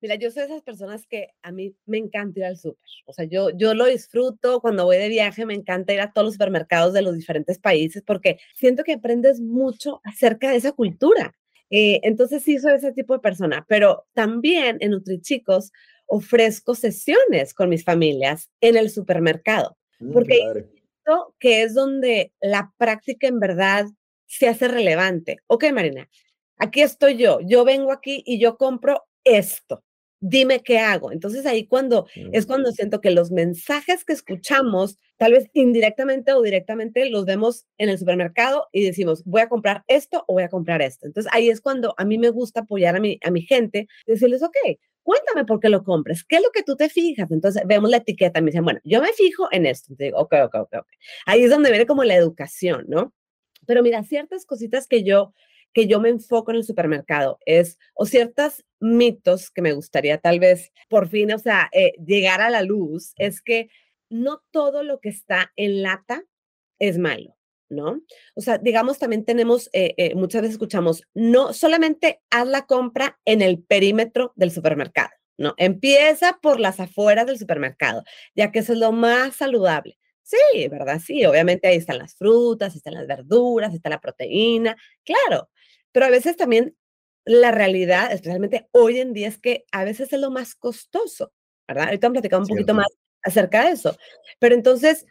Mira, 0.00 0.14
yo 0.14 0.30
soy 0.30 0.42
de 0.42 0.48
esas 0.48 0.62
personas 0.62 1.06
que 1.08 1.30
a 1.42 1.50
mí 1.50 1.74
me 1.84 1.98
encanta 1.98 2.38
ir 2.38 2.44
al 2.44 2.56
súper. 2.56 2.88
O 3.06 3.12
sea, 3.12 3.24
yo, 3.24 3.50
yo 3.56 3.74
lo 3.74 3.86
disfruto. 3.86 4.60
Cuando 4.60 4.84
voy 4.84 4.96
de 4.96 5.08
viaje, 5.08 5.44
me 5.44 5.54
encanta 5.54 5.92
ir 5.92 6.00
a 6.00 6.12
todos 6.12 6.26
los 6.26 6.34
supermercados 6.34 6.92
de 6.92 7.02
los 7.02 7.16
diferentes 7.16 7.58
países 7.58 8.02
porque 8.06 8.38
siento 8.54 8.84
que 8.84 8.92
aprendes 8.92 9.40
mucho 9.40 10.00
acerca 10.04 10.50
de 10.50 10.56
esa 10.56 10.70
cultura. 10.70 11.34
Eh, 11.70 12.00
entonces, 12.04 12.44
sí, 12.44 12.58
soy 12.58 12.74
ese 12.74 12.92
tipo 12.92 13.14
de 13.14 13.18
persona. 13.18 13.66
Pero 13.68 14.06
también 14.14 14.76
en 14.80 14.92
NutriChicos 14.92 15.72
ofrezco 16.08 16.74
sesiones 16.74 17.54
con 17.54 17.68
mis 17.68 17.84
familias 17.84 18.50
en 18.60 18.76
el 18.76 18.90
supermercado. 18.90 19.76
Mm, 20.00 20.12
porque 20.12 20.36
siento 20.36 21.34
que 21.38 21.62
es 21.62 21.74
donde 21.74 22.32
la 22.40 22.72
práctica 22.76 23.28
en 23.28 23.38
verdad 23.38 23.86
se 24.26 24.48
hace 24.48 24.68
relevante. 24.68 25.38
Ok, 25.46 25.64
Marina, 25.72 26.08
aquí 26.56 26.82
estoy 26.82 27.16
yo. 27.16 27.38
Yo 27.40 27.64
vengo 27.64 27.92
aquí 27.92 28.22
y 28.26 28.38
yo 28.40 28.56
compro 28.56 29.04
esto 29.24 29.84
dime 30.20 30.60
qué 30.62 30.78
hago. 30.78 31.12
Entonces 31.12 31.46
ahí 31.46 31.66
cuando 31.66 32.06
es 32.32 32.46
cuando 32.46 32.72
siento 32.72 33.00
que 33.00 33.10
los 33.10 33.30
mensajes 33.30 34.04
que 34.04 34.12
escuchamos, 34.12 34.98
tal 35.16 35.32
vez 35.32 35.48
indirectamente 35.52 36.32
o 36.32 36.42
directamente, 36.42 37.08
los 37.10 37.24
vemos 37.24 37.66
en 37.78 37.88
el 37.88 37.98
supermercado 37.98 38.66
y 38.72 38.84
decimos, 38.84 39.22
voy 39.24 39.42
a 39.42 39.48
comprar 39.48 39.84
esto 39.86 40.24
o 40.26 40.34
voy 40.34 40.42
a 40.42 40.48
comprar 40.48 40.82
esto. 40.82 41.06
Entonces 41.06 41.30
ahí 41.34 41.50
es 41.50 41.60
cuando 41.60 41.94
a 41.96 42.04
mí 42.04 42.18
me 42.18 42.30
gusta 42.30 42.60
apoyar 42.60 42.96
a 42.96 43.00
mi, 43.00 43.18
a 43.22 43.30
mi 43.30 43.42
gente, 43.42 43.88
decirles, 44.06 44.42
ok, 44.42 44.56
cuéntame 45.02 45.44
por 45.44 45.60
qué 45.60 45.68
lo 45.68 45.84
compres, 45.84 46.24
qué 46.24 46.36
es 46.36 46.42
lo 46.42 46.50
que 46.50 46.62
tú 46.62 46.76
te 46.76 46.88
fijas. 46.88 47.30
Entonces 47.30 47.62
vemos 47.66 47.90
la 47.90 47.98
etiqueta 47.98 48.40
me 48.40 48.46
dicen, 48.50 48.64
bueno, 48.64 48.80
yo 48.84 49.00
me 49.00 49.12
fijo 49.12 49.48
en 49.52 49.66
esto. 49.66 49.92
Entonces 49.92 50.06
digo, 50.08 50.18
ok, 50.18 50.34
ok, 50.44 50.54
ok, 50.54 50.74
ok. 50.80 50.88
Ahí 51.26 51.44
es 51.44 51.50
donde 51.50 51.70
viene 51.70 51.86
como 51.86 52.04
la 52.04 52.14
educación, 52.14 52.84
¿no? 52.88 53.12
Pero 53.66 53.82
mira, 53.82 54.02
ciertas 54.04 54.46
cositas 54.46 54.86
que 54.86 55.04
yo 55.04 55.32
que 55.72 55.86
yo 55.86 56.00
me 56.00 56.08
enfoco 56.08 56.50
en 56.50 56.56
el 56.56 56.64
supermercado 56.64 57.38
es, 57.46 57.78
o 57.94 58.06
ciertos 58.06 58.64
mitos 58.80 59.50
que 59.50 59.62
me 59.62 59.72
gustaría 59.72 60.18
tal 60.18 60.40
vez 60.40 60.72
por 60.88 61.08
fin, 61.08 61.32
o 61.32 61.38
sea, 61.38 61.68
eh, 61.72 61.92
llegar 62.04 62.40
a 62.40 62.50
la 62.50 62.62
luz, 62.62 63.12
es 63.16 63.42
que 63.42 63.68
no 64.08 64.42
todo 64.50 64.82
lo 64.82 65.00
que 65.00 65.10
está 65.10 65.52
en 65.56 65.82
lata 65.82 66.24
es 66.78 66.98
malo, 66.98 67.36
¿no? 67.68 68.00
O 68.34 68.40
sea, 68.40 68.58
digamos, 68.58 68.98
también 68.98 69.24
tenemos, 69.24 69.68
eh, 69.72 69.94
eh, 69.96 70.14
muchas 70.14 70.42
veces 70.42 70.54
escuchamos, 70.54 71.02
no 71.14 71.52
solamente 71.52 72.20
haz 72.30 72.46
la 72.46 72.66
compra 72.66 73.18
en 73.24 73.42
el 73.42 73.62
perímetro 73.62 74.32
del 74.36 74.50
supermercado, 74.50 75.10
¿no? 75.36 75.54
Empieza 75.56 76.38
por 76.40 76.60
las 76.60 76.80
afueras 76.80 77.26
del 77.26 77.38
supermercado, 77.38 78.04
ya 78.34 78.52
que 78.52 78.60
eso 78.60 78.72
es 78.72 78.78
lo 78.78 78.92
más 78.92 79.36
saludable. 79.36 79.98
Sí, 80.22 80.68
¿verdad? 80.68 81.00
Sí, 81.04 81.24
obviamente 81.24 81.68
ahí 81.68 81.76
están 81.76 81.98
las 81.98 82.14
frutas, 82.14 82.76
están 82.76 82.94
las 82.94 83.06
verduras, 83.06 83.74
está 83.74 83.88
la 83.88 84.00
proteína, 84.00 84.76
claro, 85.04 85.48
pero 85.92 86.06
a 86.06 86.10
veces 86.10 86.36
también 86.36 86.76
la 87.24 87.50
realidad, 87.50 88.12
especialmente 88.12 88.68
hoy 88.72 89.00
en 89.00 89.12
día, 89.12 89.28
es 89.28 89.38
que 89.38 89.64
a 89.72 89.84
veces 89.84 90.12
es 90.12 90.20
lo 90.20 90.30
más 90.30 90.54
costoso, 90.54 91.32
¿verdad? 91.66 91.86
Ahorita 91.86 92.06
hemos 92.06 92.14
platicado 92.16 92.42
un 92.42 92.48
poquito 92.48 92.74
más 92.74 92.86
acerca 93.22 93.66
de 93.66 93.72
eso. 93.72 93.96
Pero 94.38 94.54
entonces, 94.54 95.06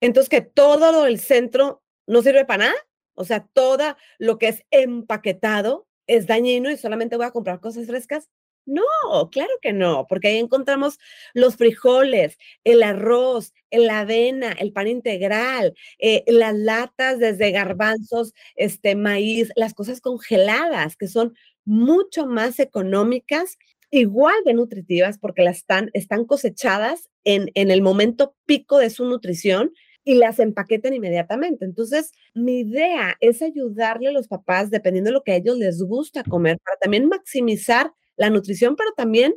entonces 0.00 0.28
que 0.28 0.42
todo 0.42 0.92
lo 0.92 1.02
del 1.04 1.20
centro 1.20 1.83
no 2.06 2.22
sirve 2.22 2.44
para 2.44 2.66
nada, 2.66 2.76
o 3.14 3.24
sea, 3.24 3.46
todo 3.52 3.96
lo 4.18 4.38
que 4.38 4.48
es 4.48 4.64
empaquetado 4.70 5.86
es 6.06 6.26
dañino 6.26 6.70
y 6.70 6.76
solamente 6.76 7.16
voy 7.16 7.26
a 7.26 7.30
comprar 7.30 7.60
cosas 7.60 7.86
frescas. 7.86 8.28
No, 8.66 8.82
claro 9.30 9.52
que 9.60 9.74
no, 9.74 10.06
porque 10.08 10.28
ahí 10.28 10.38
encontramos 10.38 10.98
los 11.34 11.56
frijoles, 11.56 12.38
el 12.64 12.82
arroz, 12.82 13.52
la 13.70 14.00
avena, 14.00 14.52
el 14.52 14.72
pan 14.72 14.88
integral, 14.88 15.74
eh, 15.98 16.24
las 16.26 16.54
latas 16.54 17.18
desde 17.18 17.50
garbanzos, 17.50 18.32
este 18.56 18.94
maíz, 18.96 19.50
las 19.54 19.74
cosas 19.74 20.00
congeladas 20.00 20.96
que 20.96 21.08
son 21.08 21.34
mucho 21.66 22.26
más 22.26 22.58
económicas, 22.58 23.58
igual 23.90 24.36
de 24.46 24.54
nutritivas 24.54 25.18
porque 25.18 25.42
las 25.42 25.58
están, 25.58 25.90
están 25.92 26.24
cosechadas 26.24 27.10
en, 27.24 27.50
en 27.54 27.70
el 27.70 27.82
momento 27.82 28.34
pico 28.46 28.78
de 28.78 28.88
su 28.88 29.04
nutrición 29.04 29.72
y 30.04 30.14
las 30.16 30.38
empaquetan 30.38 30.94
inmediatamente. 30.94 31.64
Entonces, 31.64 32.12
mi 32.34 32.60
idea 32.60 33.16
es 33.20 33.42
ayudarle 33.42 34.08
a 34.08 34.12
los 34.12 34.28
papás, 34.28 34.70
dependiendo 34.70 35.08
de 35.08 35.14
lo 35.14 35.22
que 35.22 35.32
a 35.32 35.36
ellos 35.36 35.56
les 35.56 35.82
gusta 35.82 36.22
comer, 36.24 36.58
para 36.64 36.76
también 36.76 37.08
maximizar 37.08 37.92
la 38.16 38.30
nutrición, 38.30 38.76
pero 38.76 38.92
también 38.96 39.34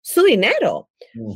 su 0.00 0.22
dinero. 0.22 0.88
Mm. 1.14 1.32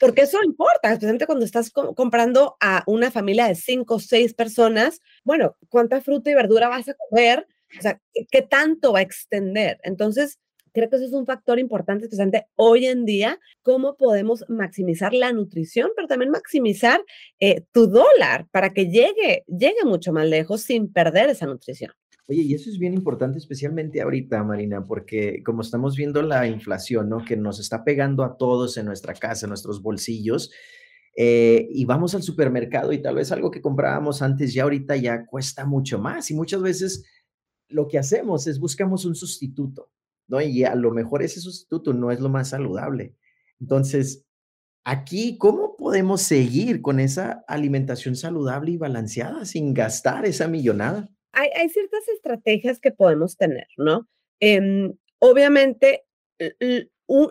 Porque 0.00 0.22
eso 0.22 0.38
importa, 0.42 0.88
especialmente 0.88 1.26
cuando 1.26 1.44
estás 1.44 1.70
comprando 1.70 2.56
a 2.60 2.82
una 2.86 3.10
familia 3.10 3.46
de 3.46 3.54
cinco 3.54 3.96
o 3.96 4.00
seis 4.00 4.34
personas. 4.34 5.00
Bueno, 5.24 5.56
¿cuánta 5.68 6.00
fruta 6.00 6.30
y 6.30 6.34
verdura 6.34 6.68
vas 6.68 6.88
a 6.88 6.94
comer? 6.94 7.46
O 7.78 7.82
sea, 7.82 8.00
¿qué, 8.30 8.42
tanto 8.42 8.92
va 8.92 9.00
a 9.00 9.02
extender? 9.02 9.80
Entonces, 9.84 10.38
creo 10.72 10.88
que 10.88 10.96
eso 10.96 11.04
es 11.04 11.12
un 11.12 11.26
factor 11.26 11.58
importante, 11.58 12.04
especialmente 12.04 12.46
hoy 12.56 12.86
en 12.86 13.04
día, 13.04 13.38
cómo 13.62 13.96
podemos 13.96 14.44
maximizar 14.48 15.14
la 15.14 15.32
nutrición, 15.32 15.90
pero 15.94 16.08
también 16.08 16.30
maximizar 16.30 17.00
eh, 17.40 17.64
tu 17.72 17.86
dólar 17.86 18.46
para 18.50 18.72
que 18.72 18.86
llegue, 18.86 19.44
llegue 19.46 19.84
mucho 19.84 20.12
más 20.12 20.26
lejos 20.26 20.62
sin 20.62 20.92
perder 20.92 21.30
esa 21.30 21.46
nutrición. 21.46 21.92
Oye, 22.28 22.42
y 22.42 22.54
eso 22.54 22.70
es 22.70 22.78
bien 22.78 22.94
importante, 22.94 23.38
especialmente 23.38 24.00
ahorita, 24.00 24.42
Marina, 24.44 24.86
porque 24.86 25.42
como 25.44 25.62
estamos 25.62 25.96
viendo 25.96 26.22
la 26.22 26.46
inflación, 26.46 27.08
¿no? 27.08 27.24
Que 27.24 27.36
nos 27.36 27.58
está 27.58 27.84
pegando 27.84 28.24
a 28.24 28.36
todos 28.36 28.76
en 28.76 28.86
nuestra 28.86 29.12
casa, 29.14 29.46
en 29.46 29.50
nuestros 29.50 29.82
bolsillos, 29.82 30.50
eh, 31.14 31.68
y 31.70 31.84
vamos 31.84 32.14
al 32.14 32.22
supermercado 32.22 32.92
y 32.92 33.02
tal 33.02 33.16
vez 33.16 33.32
algo 33.32 33.50
que 33.50 33.60
comprábamos 33.60 34.22
antes 34.22 34.54
ya 34.54 34.62
ahorita 34.62 34.96
ya 34.96 35.26
cuesta 35.26 35.66
mucho 35.66 35.98
más. 35.98 36.30
Y 36.30 36.34
muchas 36.34 36.62
veces 36.62 37.04
lo 37.68 37.88
que 37.88 37.98
hacemos 37.98 38.46
es 38.46 38.58
buscamos 38.58 39.04
un 39.04 39.14
sustituto, 39.14 39.90
¿no? 40.32 40.40
Y 40.40 40.64
a 40.64 40.74
lo 40.74 40.90
mejor 40.90 41.22
ese 41.22 41.40
sustituto 41.40 41.92
no 41.92 42.10
es 42.10 42.18
lo 42.18 42.28
más 42.28 42.48
saludable. 42.48 43.14
Entonces, 43.60 44.26
aquí, 44.82 45.38
¿cómo 45.38 45.76
podemos 45.76 46.22
seguir 46.22 46.82
con 46.82 46.98
esa 46.98 47.44
alimentación 47.46 48.16
saludable 48.16 48.72
y 48.72 48.76
balanceada 48.76 49.44
sin 49.44 49.72
gastar 49.74 50.26
esa 50.26 50.48
millonada? 50.48 51.08
hay, 51.32 51.68
ciertas 51.70 52.06
estrategias 52.08 52.78
que 52.78 52.92
podemos 52.92 53.36
tener, 53.36 53.66
¿no? 53.76 54.08
Em, 54.40 54.94
obviamente, 55.18 56.04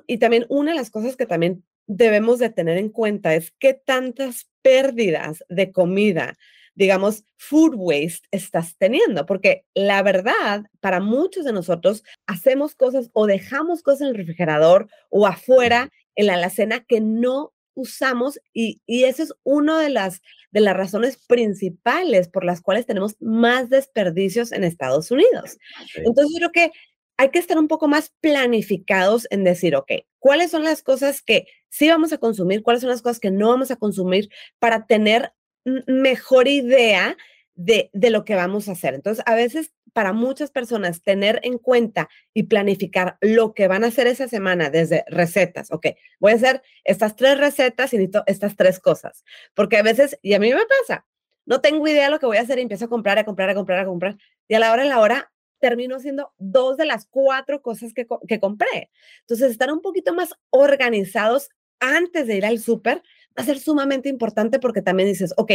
y 0.08 0.18
también 0.18 0.46
una 0.50 0.72
de 0.72 0.78
las 0.78 0.90
cosas 0.90 1.16
que 1.16 1.26
también 1.26 1.64
debemos 1.88 2.40
de 2.40 2.50
tener 2.50 2.78
en 2.78 2.90
cuenta 2.90 3.36
es 3.36 3.52
qué 3.60 3.74
tantas 3.74 4.50
pérdidas 4.62 5.44
de 5.50 5.72
comida, 5.72 6.38
digamos, 6.76 7.24
food 7.38 7.74
waste 7.76 8.28
estás 8.32 8.76
teniendo, 8.78 9.26
porque 9.26 9.66
la 9.74 10.02
verdad, 10.04 10.64
para 10.80 11.00
muchos 11.00 11.46
de 11.46 11.54
nosotros, 11.54 12.04
hacemos 12.28 12.76
cosas 12.76 13.10
o 13.14 13.28
dejamos 13.28 13.84
cosas 13.84 14.02
en 14.02 14.08
el 14.08 14.16
refrigerador 14.16 14.88
o 15.10 15.28
afuera 15.28 15.90
en 16.16 16.28
la 16.28 16.36
alacena 16.36 16.84
que 16.84 17.02
no 17.02 17.54
usamos 17.74 18.40
y, 18.54 18.82
y 18.86 19.06
eso 19.06 19.24
es 19.24 19.34
una 19.44 19.80
de 19.80 19.90
las, 19.90 20.22
de 20.52 20.60
las 20.60 20.76
razones 20.76 21.18
principales 21.28 22.28
por 22.28 22.44
las 22.44 22.62
cuales 22.62 22.86
tenemos 22.86 23.16
más 23.20 23.70
desperdicios 23.70 24.52
en 24.52 24.64
Estados 24.64 25.12
Unidos. 25.12 25.58
Entonces, 25.96 26.34
yo 26.34 26.38
creo 26.40 26.52
que 26.52 26.72
hay 27.18 27.30
que 27.30 27.40
estar 27.40 27.58
un 27.58 27.68
poco 27.68 27.88
más 27.88 28.14
planificados 28.20 29.28
en 29.30 29.44
decir, 29.44 29.76
ok, 29.76 29.92
¿cuáles 30.20 30.52
son 30.52 30.64
las 30.64 30.82
cosas 30.82 31.22
que 31.22 31.46
sí 31.70 31.88
vamos 31.88 32.12
a 32.14 32.18
consumir? 32.18 32.64
¿Cuáles 32.64 32.82
son 32.82 32.90
las 32.90 33.02
cosas 33.02 33.20
que 33.20 33.32
no 33.32 33.50
vamos 33.50 33.72
a 33.72 33.76
consumir 33.76 34.30
para 34.60 34.86
tener 34.88 35.32
mejor 35.66 36.48
idea 36.48 37.18
de, 37.56 37.90
de, 37.94 38.10
lo 38.10 38.26
que 38.26 38.36
vamos 38.36 38.68
a 38.68 38.74
hacer. 38.74 38.94
Entonces, 38.94 39.24
a 39.28 39.36
veces 39.36 39.74
para 39.94 40.14
muchas 40.14 40.52
personas 40.52 41.04
tener 41.04 41.40
en 41.44 41.58
cuenta 41.58 42.10
y 42.34 42.44
planificar 42.44 43.18
lo 43.22 43.54
que 43.54 43.68
van 43.68 43.84
a 43.84 43.88
hacer 43.88 44.08
esa 44.08 44.28
semana 44.28 44.70
desde 44.70 45.04
recetas, 45.08 45.72
ok, 45.72 45.88
voy 46.20 46.32
a 46.32 46.36
hacer 46.36 46.62
estas 46.84 47.16
tres 47.16 47.38
recetas 47.38 47.94
y 47.94 47.98
necesito 47.98 48.24
estas 48.26 48.56
tres 48.56 48.80
cosas, 48.80 49.24
porque 49.54 49.78
a 49.78 49.84
veces, 49.84 50.18
y 50.22 50.34
a 50.34 50.40
mí 50.40 50.52
me 50.54 50.62
pasa, 50.80 51.06
no 51.46 51.62
tengo 51.62 51.88
idea 51.88 52.06
de 52.06 52.12
lo 52.12 52.20
que 52.20 52.26
voy 52.26 52.38
a 52.38 52.42
hacer 52.42 52.60
y 52.60 52.62
empiezo 52.62 52.86
a 52.86 52.90
comprar, 52.90 53.18
a 53.18 53.26
comprar, 53.26 53.50
a 53.50 53.56
comprar, 53.56 53.80
a 53.80 53.86
comprar, 53.86 54.18
y 54.48 54.56
a 54.56 54.60
la 54.60 54.72
hora 54.72 54.84
en 54.84 54.90
la 54.90 55.00
hora 55.00 55.32
termino 55.60 55.98
haciendo 55.98 56.34
dos 56.38 56.78
de 56.78 56.86
las 56.86 57.06
cuatro 57.06 57.62
cosas 57.62 57.94
que, 57.94 58.08
que 58.28 58.40
compré. 58.40 58.90
Entonces, 59.22 59.52
estar 59.52 59.72
un 59.72 59.82
poquito 59.82 60.14
más 60.14 60.34
organizados 60.50 61.50
antes 61.80 62.28
de 62.28 62.38
ir 62.38 62.46
al 62.46 62.60
súper 62.60 63.04
va 63.38 63.44
a 63.44 63.46
ser 63.46 63.60
sumamente 63.60 64.10
importante 64.10 64.60
porque 64.60 64.82
también 64.82 65.10
dices, 65.10 65.34
ok, 65.38 65.52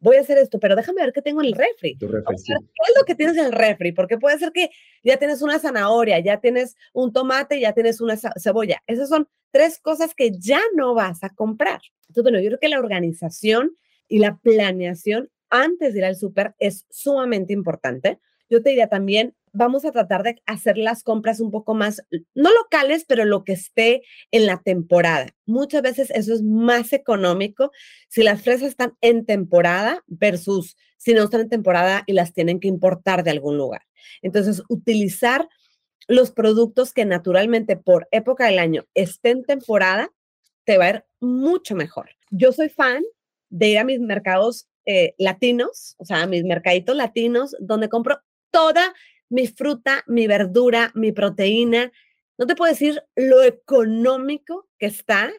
voy 0.00 0.16
a 0.16 0.20
hacer 0.20 0.38
esto, 0.38 0.58
pero 0.58 0.74
déjame 0.74 1.02
ver 1.02 1.12
qué 1.12 1.22
tengo 1.22 1.40
en 1.40 1.48
el 1.48 1.54
refri. 1.54 1.96
¿Qué 1.96 2.06
es 2.06 2.96
lo 2.96 3.04
que 3.06 3.14
tienes 3.14 3.36
en 3.36 3.46
el 3.46 3.52
refri? 3.52 3.92
Porque 3.92 4.18
puede 4.18 4.38
ser 4.38 4.50
que 4.52 4.70
ya 5.04 5.16
tienes 5.18 5.42
una 5.42 5.58
zanahoria, 5.58 6.18
ya 6.18 6.40
tienes 6.40 6.76
un 6.92 7.12
tomate, 7.12 7.60
ya 7.60 7.72
tienes 7.72 8.00
una 8.00 8.16
cebolla. 8.16 8.82
Esas 8.86 9.08
son 9.08 9.28
tres 9.50 9.78
cosas 9.78 10.14
que 10.14 10.32
ya 10.38 10.60
no 10.74 10.94
vas 10.94 11.22
a 11.22 11.30
comprar. 11.30 11.80
Entonces, 12.08 12.22
bueno, 12.22 12.40
yo 12.40 12.48
creo 12.48 12.58
que 12.58 12.68
la 12.68 12.78
organización 12.78 13.76
y 14.08 14.18
la 14.18 14.38
planeación 14.38 15.30
antes 15.50 15.92
de 15.92 15.98
ir 16.00 16.04
al 16.04 16.16
súper 16.16 16.54
es 16.58 16.86
sumamente 16.90 17.52
importante. 17.52 18.18
Yo 18.48 18.62
te 18.62 18.70
diría 18.70 18.88
también 18.88 19.34
vamos 19.52 19.84
a 19.84 19.92
tratar 19.92 20.22
de 20.22 20.42
hacer 20.46 20.78
las 20.78 21.02
compras 21.02 21.40
un 21.40 21.50
poco 21.50 21.74
más, 21.74 22.02
no 22.34 22.50
locales, 22.52 23.04
pero 23.06 23.24
lo 23.24 23.44
que 23.44 23.52
esté 23.52 24.02
en 24.30 24.46
la 24.46 24.62
temporada. 24.62 25.28
Muchas 25.46 25.82
veces 25.82 26.10
eso 26.10 26.34
es 26.34 26.42
más 26.42 26.92
económico 26.92 27.70
si 28.08 28.22
las 28.22 28.42
fresas 28.42 28.68
están 28.68 28.94
en 29.00 29.26
temporada 29.26 30.02
versus 30.06 30.76
si 30.96 31.14
no 31.14 31.24
están 31.24 31.42
en 31.42 31.48
temporada 31.48 32.02
y 32.06 32.12
las 32.12 32.32
tienen 32.34 32.60
que 32.60 32.68
importar 32.68 33.24
de 33.24 33.30
algún 33.30 33.56
lugar. 33.56 33.82
Entonces, 34.22 34.62
utilizar 34.68 35.48
los 36.08 36.30
productos 36.30 36.92
que 36.92 37.04
naturalmente 37.04 37.76
por 37.76 38.08
época 38.10 38.46
del 38.46 38.58
año 38.58 38.84
estén 38.94 39.44
temporada, 39.44 40.12
te 40.64 40.76
va 40.76 40.84
a 40.84 40.90
ir 40.90 41.04
mucho 41.20 41.74
mejor. 41.74 42.10
Yo 42.30 42.52
soy 42.52 42.68
fan 42.68 43.02
de 43.48 43.68
ir 43.68 43.78
a 43.78 43.84
mis 43.84 44.00
mercados 44.00 44.68
eh, 44.86 45.14
latinos, 45.18 45.94
o 45.98 46.04
sea, 46.04 46.22
a 46.22 46.26
mis 46.26 46.44
mercaditos 46.44 46.96
latinos, 46.96 47.56
donde 47.60 47.88
compro 47.88 48.20
toda 48.50 48.92
mi 49.30 49.46
fruta, 49.46 50.04
mi 50.06 50.26
verdura, 50.26 50.92
mi 50.94 51.12
proteína. 51.12 51.90
No 52.36 52.46
te 52.46 52.54
puedo 52.54 52.70
decir 52.70 53.02
lo 53.16 53.42
económico 53.42 54.68
que 54.78 54.86
está. 54.86 55.30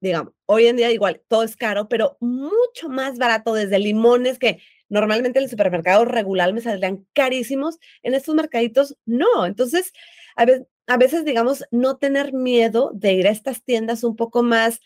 Digamos, 0.00 0.34
hoy 0.46 0.66
en 0.66 0.76
día 0.76 0.92
igual 0.92 1.22
todo 1.26 1.42
es 1.42 1.56
caro, 1.56 1.88
pero 1.88 2.16
mucho 2.20 2.88
más 2.88 3.18
barato 3.18 3.54
desde 3.54 3.80
limones 3.80 4.38
que 4.38 4.60
normalmente 4.88 5.40
en 5.40 5.44
el 5.44 5.50
supermercado 5.50 6.04
regular 6.04 6.52
me 6.52 6.60
saldrían 6.60 7.06
carísimos. 7.14 7.78
En 8.02 8.14
estos 8.14 8.34
mercaditos 8.36 8.96
no. 9.06 9.44
Entonces, 9.46 9.92
a 10.36 10.96
veces, 10.96 11.24
digamos, 11.24 11.64
no 11.70 11.96
tener 11.96 12.32
miedo 12.32 12.92
de 12.94 13.12
ir 13.12 13.26
a 13.26 13.30
estas 13.30 13.64
tiendas 13.64 14.04
un 14.04 14.14
poco 14.14 14.42
más 14.42 14.80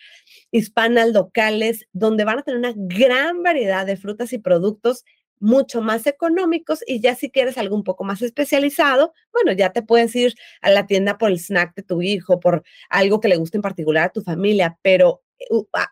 hispanas, 0.50 1.10
locales, 1.12 1.86
donde 1.92 2.24
van 2.24 2.38
a 2.38 2.42
tener 2.42 2.58
una 2.58 2.72
gran 2.74 3.42
variedad 3.42 3.84
de 3.86 3.96
frutas 3.96 4.32
y 4.32 4.38
productos 4.38 5.04
mucho 5.42 5.82
más 5.82 6.06
económicos 6.06 6.84
y 6.86 7.00
ya 7.00 7.16
si 7.16 7.28
quieres 7.30 7.58
algo 7.58 7.74
un 7.74 7.82
poco 7.82 8.04
más 8.04 8.22
especializado, 8.22 9.12
bueno, 9.32 9.52
ya 9.52 9.72
te 9.72 9.82
puedes 9.82 10.14
ir 10.14 10.34
a 10.60 10.70
la 10.70 10.86
tienda 10.86 11.18
por 11.18 11.30
el 11.30 11.38
snack 11.38 11.74
de 11.74 11.82
tu 11.82 12.00
hijo, 12.00 12.38
por 12.38 12.62
algo 12.88 13.20
que 13.20 13.28
le 13.28 13.36
guste 13.36 13.58
en 13.58 13.62
particular 13.62 14.04
a 14.04 14.12
tu 14.12 14.22
familia, 14.22 14.78
pero 14.82 15.22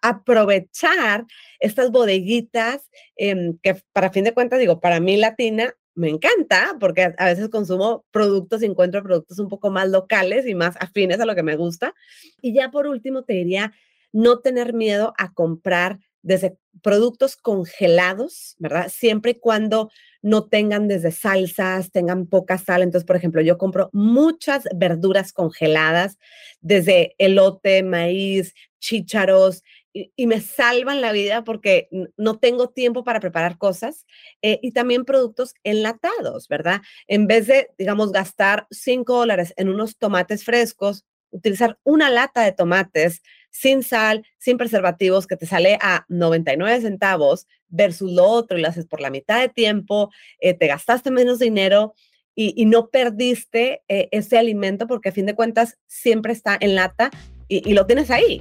aprovechar 0.02 1.26
estas 1.58 1.90
bodeguitas 1.90 2.88
em, 3.16 3.58
que 3.60 3.74
para 3.92 4.10
fin 4.10 4.22
de 4.22 4.32
cuentas, 4.32 4.60
digo, 4.60 4.78
para 4.78 5.00
mí 5.00 5.16
latina 5.16 5.74
me 5.96 6.08
encanta 6.08 6.76
porque 6.78 7.12
a 7.18 7.24
veces 7.24 7.48
consumo 7.48 8.04
productos 8.12 8.62
y 8.62 8.66
encuentro 8.66 9.02
productos 9.02 9.40
un 9.40 9.48
poco 9.48 9.70
más 9.70 9.88
locales 9.88 10.46
y 10.46 10.54
más 10.54 10.76
afines 10.78 11.18
a 11.18 11.26
lo 11.26 11.34
que 11.34 11.42
me 11.42 11.56
gusta. 11.56 11.92
Y 12.40 12.54
ya 12.54 12.70
por 12.70 12.86
último 12.86 13.24
te 13.24 13.32
diría 13.32 13.72
no 14.12 14.38
tener 14.38 14.72
miedo 14.74 15.12
a 15.18 15.32
comprar 15.32 15.98
desde 16.22 16.56
productos 16.82 17.36
congelados, 17.36 18.56
¿verdad? 18.58 18.88
Siempre 18.90 19.32
y 19.32 19.34
cuando 19.34 19.90
no 20.22 20.44
tengan 20.44 20.88
desde 20.88 21.12
salsas, 21.12 21.90
tengan 21.90 22.26
poca 22.26 22.58
sal. 22.58 22.82
Entonces, 22.82 23.06
por 23.06 23.16
ejemplo, 23.16 23.40
yo 23.40 23.58
compro 23.58 23.90
muchas 23.92 24.64
verduras 24.74 25.32
congeladas, 25.32 26.18
desde 26.60 27.14
elote, 27.18 27.82
maíz, 27.82 28.54
chícharos, 28.80 29.62
y, 29.92 30.26
me 30.26 30.40
salvan 30.40 31.00
la 31.00 31.10
vida 31.10 31.42
porque 31.42 31.88
no 32.16 32.38
tengo 32.38 32.68
tiempo 32.68 33.02
para 33.02 33.18
preparar 33.18 33.58
cosas. 33.58 34.06
Eh, 34.42 34.60
y 34.62 34.72
también 34.72 35.04
productos 35.04 35.54
enlatados, 35.64 36.46
¿verdad? 36.48 36.82
En 37.08 37.26
vez 37.26 37.46
de, 37.48 37.70
digamos, 37.76 38.12
gastar 38.12 38.66
5 38.70 39.12
dólares 39.12 39.52
en 39.56 39.68
unos 39.68 39.98
tomates 39.98 40.44
frescos, 40.44 41.04
utilizar 41.30 41.78
una 41.82 42.10
lata 42.10 42.42
de 42.42 42.52
tomates 42.52 43.22
sin 43.50 43.82
sal, 43.82 44.24
sin 44.38 44.56
preservativos, 44.56 45.26
que 45.26 45.36
te 45.36 45.46
sale 45.46 45.78
a 45.80 46.06
99 46.08 46.80
centavos 46.80 47.46
versus 47.68 48.10
lo 48.12 48.24
otro 48.24 48.58
y 48.58 48.62
lo 48.62 48.68
haces 48.68 48.86
por 48.86 49.00
la 49.00 49.10
mitad 49.10 49.40
de 49.40 49.48
tiempo, 49.48 50.10
eh, 50.40 50.54
te 50.54 50.66
gastaste 50.66 51.10
menos 51.10 51.38
dinero 51.38 51.94
y, 52.34 52.64
no 52.64 52.88
perdiste 52.88 53.82
eh, 53.88 54.08
ese 54.12 54.38
alimento 54.38 54.86
porque 54.86 55.10
a 55.10 55.12
fin 55.12 55.26
de 55.26 55.34
cuentas 55.34 55.76
siempre 55.86 56.32
está 56.32 56.56
en 56.58 56.74
lata 56.74 57.10
y, 57.48 57.68
y 57.68 57.74
lo 57.74 57.86
tienes 57.86 58.10
ahí. 58.10 58.40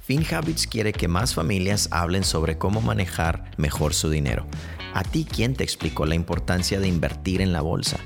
FinHabits 0.00 0.66
quiere 0.66 0.94
que 0.94 1.06
más 1.06 1.34
familias 1.34 1.88
hablen 1.90 2.24
sobre 2.24 2.56
cómo 2.56 2.80
manejar 2.80 3.50
mejor 3.58 3.92
su 3.92 4.08
dinero. 4.08 4.46
¿A 4.94 5.02
ti 5.02 5.26
quién 5.30 5.54
te 5.54 5.64
explicó 5.64 6.06
la 6.06 6.14
importancia 6.14 6.80
de 6.80 6.88
invertir 6.88 7.42
en 7.42 7.52
la 7.52 7.60
bolsa? 7.60 7.98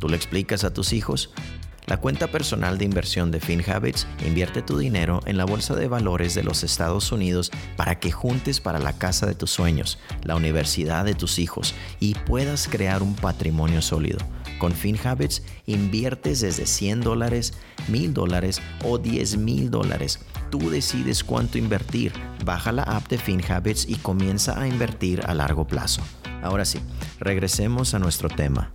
¿Tú 0.00 0.08
le 0.08 0.16
explicas 0.16 0.64
a 0.64 0.74
tus 0.74 0.92
hijos? 0.92 1.32
La 1.86 1.98
cuenta 1.98 2.28
personal 2.28 2.78
de 2.78 2.86
inversión 2.86 3.30
de 3.30 3.40
FinHabits 3.40 4.06
invierte 4.26 4.62
tu 4.62 4.78
dinero 4.78 5.20
en 5.26 5.36
la 5.36 5.44
bolsa 5.44 5.74
de 5.74 5.86
valores 5.86 6.34
de 6.34 6.42
los 6.42 6.64
Estados 6.64 7.12
Unidos 7.12 7.50
para 7.76 8.00
que 8.00 8.10
juntes 8.10 8.60
para 8.60 8.78
la 8.78 8.94
casa 8.94 9.26
de 9.26 9.34
tus 9.34 9.50
sueños, 9.50 9.98
la 10.22 10.34
universidad 10.34 11.04
de 11.04 11.14
tus 11.14 11.38
hijos 11.38 11.74
y 12.00 12.14
puedas 12.14 12.68
crear 12.68 13.02
un 13.02 13.14
patrimonio 13.14 13.82
sólido. 13.82 14.18
Con 14.58 14.72
FinHabits 14.72 15.42
inviertes 15.66 16.40
desde 16.40 16.64
100 16.64 17.02
dólares, 17.02 17.52
1000 17.88 18.14
dólares 18.14 18.62
o 18.82 18.96
10 18.96 19.36
mil 19.36 19.70
dólares. 19.70 20.20
Tú 20.50 20.70
decides 20.70 21.22
cuánto 21.22 21.58
invertir. 21.58 22.12
Baja 22.46 22.72
la 22.72 22.84
app 22.84 23.08
de 23.08 23.18
FinHabits 23.18 23.86
y 23.86 23.96
comienza 23.96 24.58
a 24.58 24.66
invertir 24.66 25.20
a 25.26 25.34
largo 25.34 25.66
plazo. 25.66 26.00
Ahora 26.42 26.64
sí, 26.64 26.80
regresemos 27.18 27.92
a 27.92 27.98
nuestro 27.98 28.30
tema. 28.30 28.70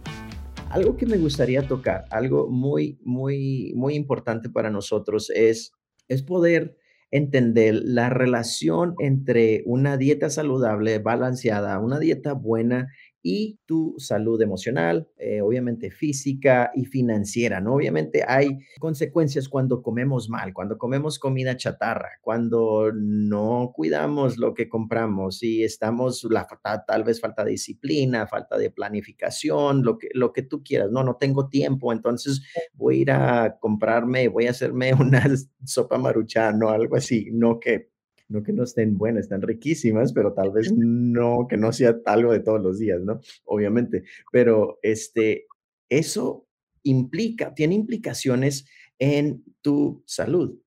Algo 0.70 0.98
que 0.98 1.08
me 1.08 1.18
gustaría 1.18 1.68
tocar, 1.68 2.06
algo 2.12 2.48
muy, 2.48 3.00
muy, 3.04 3.74
muy 3.76 3.96
importante 3.96 4.50
para 4.50 4.70
nosotros 4.70 5.32
es, 5.34 5.72
es 6.08 6.22
poder 6.22 6.78
entender 7.12 7.82
la 7.84 8.12
relación 8.12 8.94
entre 9.00 9.64
una 9.66 9.98
dieta 9.98 10.30
saludable, 10.30 11.00
balanceada, 11.00 11.80
una 11.80 11.98
dieta 11.98 12.34
buena 12.34 12.94
y 13.22 13.60
tu 13.66 13.96
salud 13.98 14.42
emocional, 14.42 15.08
eh, 15.18 15.42
obviamente 15.42 15.92
física 15.92 16.72
y 16.74 16.86
financiera, 16.86 17.60
¿no? 17.60 17.76
Obviamente 17.76 18.24
hay 18.28 18.60
consecuencias 18.80 19.50
cuando 19.50 19.82
comemos 19.82 20.30
mal, 20.30 20.54
cuando 20.54 20.78
comemos 20.78 21.20
comida 21.20 21.58
chatarra, 21.58 22.10
cuando 22.22 22.92
no 22.94 23.72
cuidamos 23.76 24.38
lo 24.38 24.54
que 24.54 24.70
compramos 24.70 25.44
y 25.44 25.64
estamos, 25.64 26.26
la, 26.30 26.48
tal 26.88 27.04
vez 27.04 27.20
falta 27.20 27.44
de 27.44 27.52
disciplina, 27.52 28.28
falta 28.28 28.58
de 28.58 28.72
planificación, 28.72 29.84
lo 29.84 29.98
que, 29.98 30.10
lo 30.14 30.32
que 30.32 30.44
tú 30.44 30.64
quieras, 30.64 30.90
no, 30.92 31.04
no 31.04 31.18
tengo 31.18 31.50
tiempo, 31.50 31.92
entonces 31.92 32.42
voy 32.74 33.00
a 33.00 33.02
ir 33.02 33.12
a 33.12 33.58
comprarme, 33.60 34.28
voy 34.30 34.48
a 34.48 34.52
hacerme 34.52 34.92
una 35.00 35.24
sopa 35.66 35.98
maruchan 35.98 36.62
o 36.64 36.70
algo 36.70 36.96
así, 36.96 37.30
no 37.32 37.60
que 37.60 37.90
no 38.30 38.44
que 38.44 38.54
no 38.54 38.64
estén 38.64 38.98
buenas, 38.98 39.24
están 39.24 39.42
riquísimas, 39.42 40.14
pero 40.14 40.34
tal 40.34 40.52
vez 40.52 40.72
no, 40.72 41.48
que 41.50 41.58
no 41.58 41.74
sea 41.74 41.98
algo 42.06 42.32
de 42.32 42.40
todos 42.40 42.62
los 42.62 42.80
días, 42.80 43.02
¿no? 43.02 43.20
Obviamente, 43.46 44.04
pero 44.32 44.80
este, 44.84 45.48
eso 45.90 46.48
implica, 46.84 47.54
tiene 47.54 47.76
implicaciones 47.76 48.66
en 49.00 49.44
tu 49.62 50.04
salud. 50.06 50.58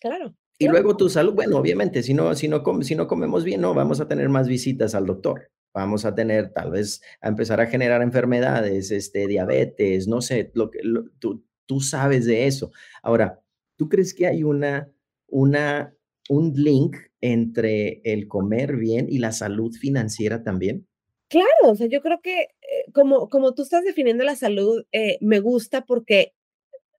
Claro. 0.00 0.36
Y 0.58 0.68
luego 0.68 0.96
tu 0.96 1.08
salud, 1.08 1.34
bueno, 1.34 1.58
obviamente, 1.58 2.02
si 2.02 2.14
no, 2.14 2.34
si, 2.34 2.48
no 2.48 2.62
si 2.82 2.94
no 2.94 3.06
comemos 3.06 3.44
bien, 3.44 3.60
no, 3.60 3.74
vamos 3.74 4.00
a 4.00 4.08
tener 4.08 4.28
más 4.28 4.48
visitas 4.48 4.94
al 4.94 5.06
doctor. 5.06 5.50
Vamos 5.72 6.04
a 6.04 6.14
tener, 6.14 6.52
tal 6.52 6.70
vez, 6.70 7.02
a 7.20 7.28
empezar 7.28 7.60
a 7.60 7.66
generar 7.66 8.02
enfermedades, 8.02 8.92
este, 8.92 9.26
diabetes, 9.26 10.06
no 10.06 10.20
sé, 10.20 10.52
lo 10.54 10.70
que 10.70 10.80
tú, 11.18 11.44
tú 11.66 11.80
sabes 11.80 12.26
de 12.26 12.46
eso. 12.46 12.70
Ahora, 13.02 13.40
¿tú 13.76 13.88
crees 13.88 14.14
que 14.14 14.28
hay 14.28 14.44
una, 14.44 14.88
una 15.26 15.92
un 16.28 16.52
link 16.54 16.96
entre 17.20 18.00
el 18.04 18.28
comer 18.28 18.76
bien 18.76 19.06
y 19.08 19.18
la 19.18 19.32
salud 19.32 19.72
financiera 19.72 20.42
también? 20.42 20.86
Claro, 21.28 21.48
o 21.72 21.74
sea, 21.74 21.86
yo 21.86 22.00
creo 22.00 22.20
que 22.22 22.42
eh, 22.42 22.92
como, 22.92 23.28
como 23.28 23.54
tú 23.54 23.62
estás 23.62 23.84
definiendo 23.84 24.24
la 24.24 24.36
salud, 24.36 24.84
eh, 24.92 25.18
me 25.20 25.40
gusta 25.40 25.84
porque 25.84 26.32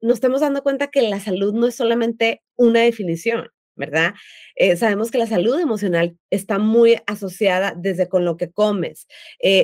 nos 0.02 0.16
estamos 0.16 0.42
dando 0.42 0.64
cuenta 0.64 0.88
que 0.88 1.04
la 1.04 1.20
salud 1.20 1.54
no 1.54 1.68
es 1.68 1.76
solamente 1.76 2.44
una 2.58 2.82
definición, 2.82 3.48
¿verdad? 3.76 4.14
Eh, 4.56 4.76
sabemos 4.76 5.10
que 5.10 5.20
la 5.20 5.28
salud 5.28 5.60
emocional 5.60 6.18
está 6.30 6.60
muy 6.60 6.98
asociada 7.08 7.74
desde 7.78 8.10
con 8.10 8.26
lo 8.26 8.36
que 8.36 8.52
comes, 8.52 9.08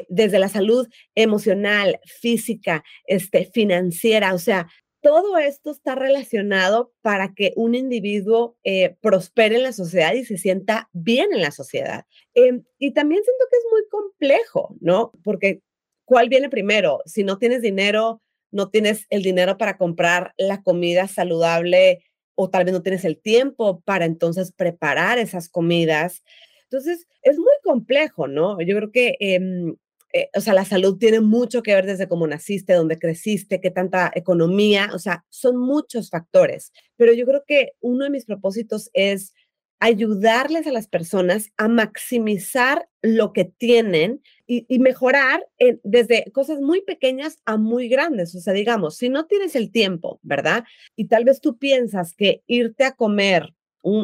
desde 0.09 0.39
la 0.39 0.47
salud 0.47 0.87
emocional, 1.15 1.99
física, 2.05 2.83
este, 3.05 3.49
financiera, 3.53 4.33
o 4.33 4.39
sea, 4.39 4.67
todo 5.01 5.37
esto 5.37 5.71
está 5.71 5.95
relacionado 5.95 6.93
para 7.01 7.33
que 7.33 7.53
un 7.55 7.75
individuo 7.75 8.57
eh, 8.63 8.95
prospere 9.01 9.55
en 9.55 9.63
la 9.63 9.73
sociedad 9.73 10.13
y 10.13 10.25
se 10.25 10.37
sienta 10.37 10.89
bien 10.93 11.33
en 11.33 11.41
la 11.41 11.51
sociedad. 11.51 12.05
Em, 12.33 12.63
y 12.77 12.93
también 12.93 13.23
siento 13.23 13.45
que 13.49 13.57
es 13.57 13.65
muy 13.71 13.81
complejo, 13.89 14.75
¿no? 14.79 15.11
Porque 15.23 15.61
¿cuál 16.05 16.29
viene 16.29 16.49
primero? 16.49 16.99
Si 17.05 17.23
no 17.23 17.37
tienes 17.37 17.61
dinero, 17.61 18.21
no 18.51 18.69
tienes 18.69 19.07
el 19.09 19.23
dinero 19.23 19.57
para 19.57 19.77
comprar 19.77 20.33
la 20.37 20.61
comida 20.61 21.07
saludable 21.07 22.03
o 22.35 22.49
tal 22.49 22.65
vez 22.65 22.73
no 22.73 22.81
tienes 22.81 23.05
el 23.05 23.19
tiempo 23.19 23.81
para 23.81 24.05
entonces 24.05 24.51
preparar 24.51 25.19
esas 25.19 25.49
comidas. 25.49 26.23
Entonces, 26.63 27.07
es 27.21 27.37
muy 27.37 27.53
complejo, 27.63 28.27
¿no? 28.27 28.59
Yo 28.61 28.75
creo 28.75 28.91
que 28.91 29.15
em, 29.19 29.75
eh, 30.13 30.29
o 30.35 30.41
sea, 30.41 30.53
la 30.53 30.65
salud 30.65 30.97
tiene 30.97 31.21
mucho 31.21 31.63
que 31.63 31.73
ver 31.73 31.85
desde 31.85 32.07
cómo 32.07 32.27
naciste, 32.27 32.73
dónde 32.73 32.99
creciste, 32.99 33.61
qué 33.61 33.71
tanta 33.71 34.11
economía, 34.13 34.89
o 34.93 34.99
sea, 34.99 35.25
son 35.29 35.57
muchos 35.57 36.09
factores. 36.09 36.71
Pero 36.97 37.13
yo 37.13 37.25
creo 37.25 37.43
que 37.47 37.73
uno 37.79 38.03
de 38.05 38.09
mis 38.09 38.25
propósitos 38.25 38.89
es 38.93 39.33
ayudarles 39.81 40.67
a 40.67 40.71
las 40.71 40.87
personas 40.87 41.49
a 41.57 41.67
maximizar 41.67 42.87
lo 43.01 43.33
que 43.33 43.45
tienen 43.45 44.21
y, 44.45 44.79
mejorar 44.79 45.47
desde 45.83 46.29
cosas 46.33 46.59
muy 46.59 46.81
pequeñas 46.81 47.39
a 47.45 47.57
muy 47.57 47.89
grandes. 47.89 48.35
O 48.35 48.39
sea, 48.41 48.53
digamos, 48.53 48.97
si 48.97 49.09
no 49.09 49.25
tienes 49.25 49.55
el 49.55 49.71
tiempo, 49.71 50.19
¿verdad? 50.21 50.65
Y 50.95 51.07
tal 51.07 51.25
vez 51.25 51.41
tú 51.41 51.57
piensas 51.57 52.13
que 52.13 52.43
irte 52.45 52.83
a 52.83 52.91
comer 52.91 53.55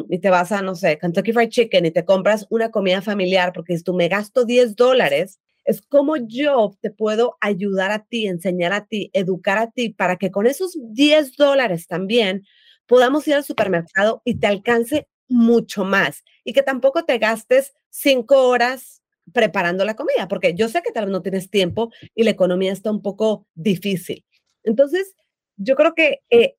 y 0.08 0.18
te 0.18 0.30
vas 0.30 0.50
a, 0.50 0.62
no 0.62 0.74
sé, 0.74 0.98
Kentucky 0.98 1.32
Fried 1.32 1.50
Chicken 1.50 1.86
y 1.86 1.90
te 1.92 2.04
compras 2.04 2.46
una 2.50 2.70
comida 2.70 3.00
familiar 3.00 3.52
porque 3.52 3.76
si 3.76 3.84
tú 3.84 3.94
me 3.94 4.08
gasto 4.08 4.44
10 4.44 4.74
dólares, 4.74 5.38
es 5.68 5.82
como 5.82 6.16
yo 6.16 6.74
te 6.80 6.90
puedo 6.90 7.36
ayudar 7.42 7.90
a 7.90 8.06
ti, 8.06 8.26
enseñar 8.26 8.72
a 8.72 8.86
ti, 8.86 9.10
educar 9.12 9.58
a 9.58 9.70
ti 9.70 9.90
para 9.90 10.16
que 10.16 10.30
con 10.30 10.46
esos 10.46 10.78
10 10.80 11.36
dólares 11.36 11.86
también 11.86 12.46
podamos 12.86 13.28
ir 13.28 13.34
al 13.34 13.44
supermercado 13.44 14.22
y 14.24 14.36
te 14.36 14.46
alcance 14.46 15.08
mucho 15.28 15.84
más 15.84 16.24
y 16.42 16.54
que 16.54 16.62
tampoco 16.62 17.04
te 17.04 17.18
gastes 17.18 17.74
cinco 17.90 18.48
horas 18.48 19.02
preparando 19.34 19.84
la 19.84 19.94
comida, 19.94 20.26
porque 20.26 20.54
yo 20.54 20.70
sé 20.70 20.80
que 20.80 20.90
tal 20.90 21.04
vez 21.04 21.12
no 21.12 21.20
tienes 21.20 21.50
tiempo 21.50 21.92
y 22.14 22.24
la 22.24 22.30
economía 22.30 22.72
está 22.72 22.90
un 22.90 23.02
poco 23.02 23.46
difícil. 23.54 24.24
Entonces, 24.62 25.14
yo 25.58 25.76
creo 25.76 25.94
que 25.94 26.20
eh, 26.30 26.56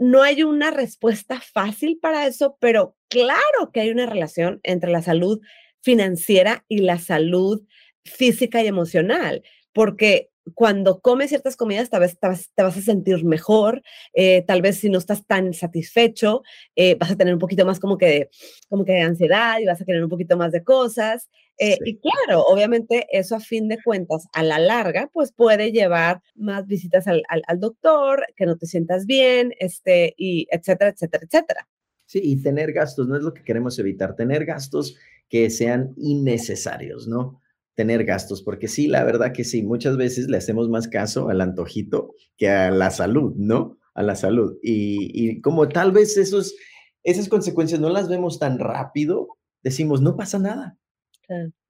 no 0.00 0.22
hay 0.24 0.42
una 0.42 0.72
respuesta 0.72 1.40
fácil 1.40 2.00
para 2.02 2.26
eso, 2.26 2.56
pero 2.58 2.96
claro 3.06 3.70
que 3.72 3.82
hay 3.82 3.90
una 3.90 4.06
relación 4.06 4.58
entre 4.64 4.90
la 4.90 5.00
salud 5.00 5.40
financiera 5.80 6.64
y 6.66 6.78
la 6.78 6.98
salud 6.98 7.62
física 8.04 8.62
y 8.62 8.66
emocional, 8.66 9.42
porque 9.72 10.30
cuando 10.54 11.00
comes 11.00 11.28
ciertas 11.28 11.56
comidas, 11.56 11.90
tal 11.90 12.00
vez, 12.00 12.18
te 12.18 12.62
vas 12.62 12.76
a 12.76 12.80
sentir 12.80 13.24
mejor, 13.24 13.82
eh, 14.14 14.42
tal 14.46 14.62
vez 14.62 14.78
si 14.78 14.90
no 14.90 14.98
estás 14.98 15.26
tan 15.26 15.52
satisfecho, 15.52 16.42
eh, 16.76 16.96
vas 16.96 17.10
a 17.10 17.16
tener 17.16 17.34
un 17.34 17.40
poquito 17.40 17.64
más 17.64 17.80
como 17.80 17.98
que, 17.98 18.30
como 18.68 18.84
que 18.84 18.92
de 18.92 19.02
ansiedad 19.02 19.58
y 19.58 19.66
vas 19.66 19.80
a 19.80 19.84
querer 19.84 20.02
un 20.02 20.10
poquito 20.10 20.36
más 20.36 20.52
de 20.52 20.62
cosas. 20.64 21.28
Eh, 21.58 21.76
y 21.84 21.98
claro, 21.98 22.42
obviamente 22.42 23.06
eso 23.10 23.34
a 23.34 23.40
fin 23.40 23.68
de 23.68 23.78
cuentas, 23.82 24.26
a 24.32 24.42
la 24.42 24.58
larga, 24.58 25.10
pues 25.12 25.32
puede 25.32 25.72
llevar 25.72 26.22
más 26.36 26.66
visitas 26.66 27.08
al, 27.08 27.22
al, 27.28 27.60
doctor, 27.60 28.24
que 28.36 28.46
no 28.46 28.56
te 28.56 28.66
sientas 28.66 29.06
bien, 29.06 29.52
este, 29.58 30.14
y 30.16 30.46
etcétera, 30.50 30.90
etcétera, 30.90 31.24
etcétera. 31.24 31.68
Sí, 32.06 32.20
y 32.22 32.40
tener 32.40 32.72
gastos, 32.72 33.08
no 33.08 33.16
es 33.16 33.22
lo 33.22 33.34
que 33.34 33.42
queremos 33.42 33.78
evitar, 33.78 34.14
tener 34.14 34.46
gastos 34.46 34.96
que 35.28 35.50
sean 35.50 35.92
innecesarios, 35.96 37.06
¿no? 37.06 37.40
Tener 37.78 38.04
gastos, 38.04 38.42
porque 38.42 38.66
sí, 38.66 38.88
la 38.88 39.04
verdad 39.04 39.32
que 39.32 39.44
sí, 39.44 39.62
muchas 39.62 39.96
veces 39.96 40.26
le 40.26 40.36
hacemos 40.36 40.68
más 40.68 40.88
caso 40.88 41.28
al 41.28 41.40
antojito 41.40 42.12
que 42.36 42.48
a 42.48 42.72
la 42.72 42.90
salud, 42.90 43.34
¿no? 43.36 43.78
A 43.94 44.02
la 44.02 44.16
salud. 44.16 44.58
Y, 44.64 45.40
como 45.42 45.68
tal 45.68 45.92
vez 45.92 46.16
esos, 46.16 46.56
esas 47.04 47.28
consecuencias 47.28 47.78
no 47.78 47.88
las 47.88 48.08
vemos 48.08 48.40
tan 48.40 48.58
rápido, 48.58 49.28
decimos, 49.62 50.02
no 50.02 50.16
pasa 50.16 50.40
nada. 50.40 50.76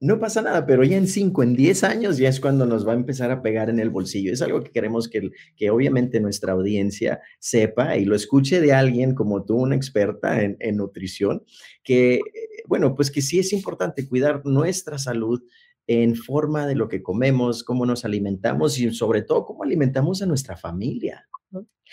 No 0.01 0.19
pasa 0.19 0.41
nada, 0.41 0.65
pero 0.65 0.83
ya 0.83 0.97
en 0.97 1.09
5, 1.09 1.43
en 1.43 1.55
10 1.55 1.85
años 1.85 2.17
ya 2.17 2.31
es 2.31 2.41
cuando 2.41 2.65
nos 2.65 2.89
va 2.89 2.93
a 2.93 2.97
empezar 2.97 3.31
a 3.31 3.43
pegar 3.43 3.69
en 3.69 3.79
el 3.79 3.91
bolsillo. 3.91 4.33
Es 4.33 4.41
algo 4.41 4.63
que 4.63 4.71
queremos 4.71 5.09
que, 5.09 5.31
que 5.57 5.69
obviamente 5.69 6.21
nuestra 6.21 6.53
audiencia 6.53 7.21
sepa 7.39 7.99
y 7.99 8.07
lo 8.07 8.15
escuche 8.15 8.63
de 8.63 8.73
alguien 8.73 9.15
como 9.15 9.45
tú, 9.45 9.57
una 9.57 9.75
experta 9.75 10.41
en, 10.43 10.57
en 10.61 10.77
nutrición, 10.79 11.45
que, 11.83 12.21
bueno, 12.67 12.95
pues 12.95 13.11
que 13.11 13.21
sí 13.21 13.41
es 13.41 13.53
importante 13.53 14.09
cuidar 14.09 14.47
nuestra 14.47 14.97
salud, 14.97 15.43
en 15.89 16.15
forma 16.15 16.67
de 16.67 16.75
lo 16.75 16.87
que 16.87 17.03
comemos, 17.03 17.65
cómo 17.65 17.87
nos 17.87 18.05
alimentamos 18.05 18.79
y 18.79 18.93
sobre 18.93 19.23
todo 19.23 19.47
cómo 19.47 19.65
alimentamos 19.65 20.21
a 20.21 20.27
nuestra 20.27 20.55
familia, 20.55 21.27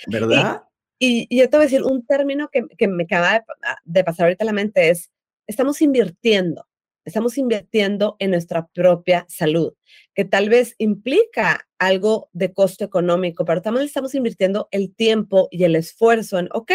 ¿verdad? 0.07 0.63
Y, 0.99 1.33
yo 1.35 1.49
te 1.49 1.57
voy 1.57 1.63
a 1.63 1.69
decir, 1.69 1.81
un 1.81 2.05
término 2.05 2.49
que, 2.51 2.65
que 2.77 2.89
me 2.89 3.03
acaba 3.03 3.45
de, 3.85 4.03
pasar 4.03 4.25
ahorita 4.25 4.43
a 4.43 4.47
la 4.47 4.51
mente 4.53 4.89
es, 4.89 5.11
estamos 5.47 5.81
invirtiendo, 5.81 6.67
estamos 7.05 7.37
invirtiendo 7.37 8.17
en 8.19 8.31
nuestra 8.31 8.67
propia 8.67 9.25
salud, 9.29 9.73
que 10.13 10.25
tal 10.25 10.49
vez 10.49 10.75
implica 10.77 11.65
algo 11.79 12.29
de 12.33 12.51
costo 12.51 12.83
económico, 12.83 13.45
pero 13.45 13.61
también 13.61 13.85
estamos 13.85 14.13
invirtiendo 14.13 14.67
el 14.71 14.93
tiempo 14.93 15.47
y 15.51 15.63
el 15.63 15.77
esfuerzo 15.77 16.37
en, 16.37 16.49
ok, 16.51 16.71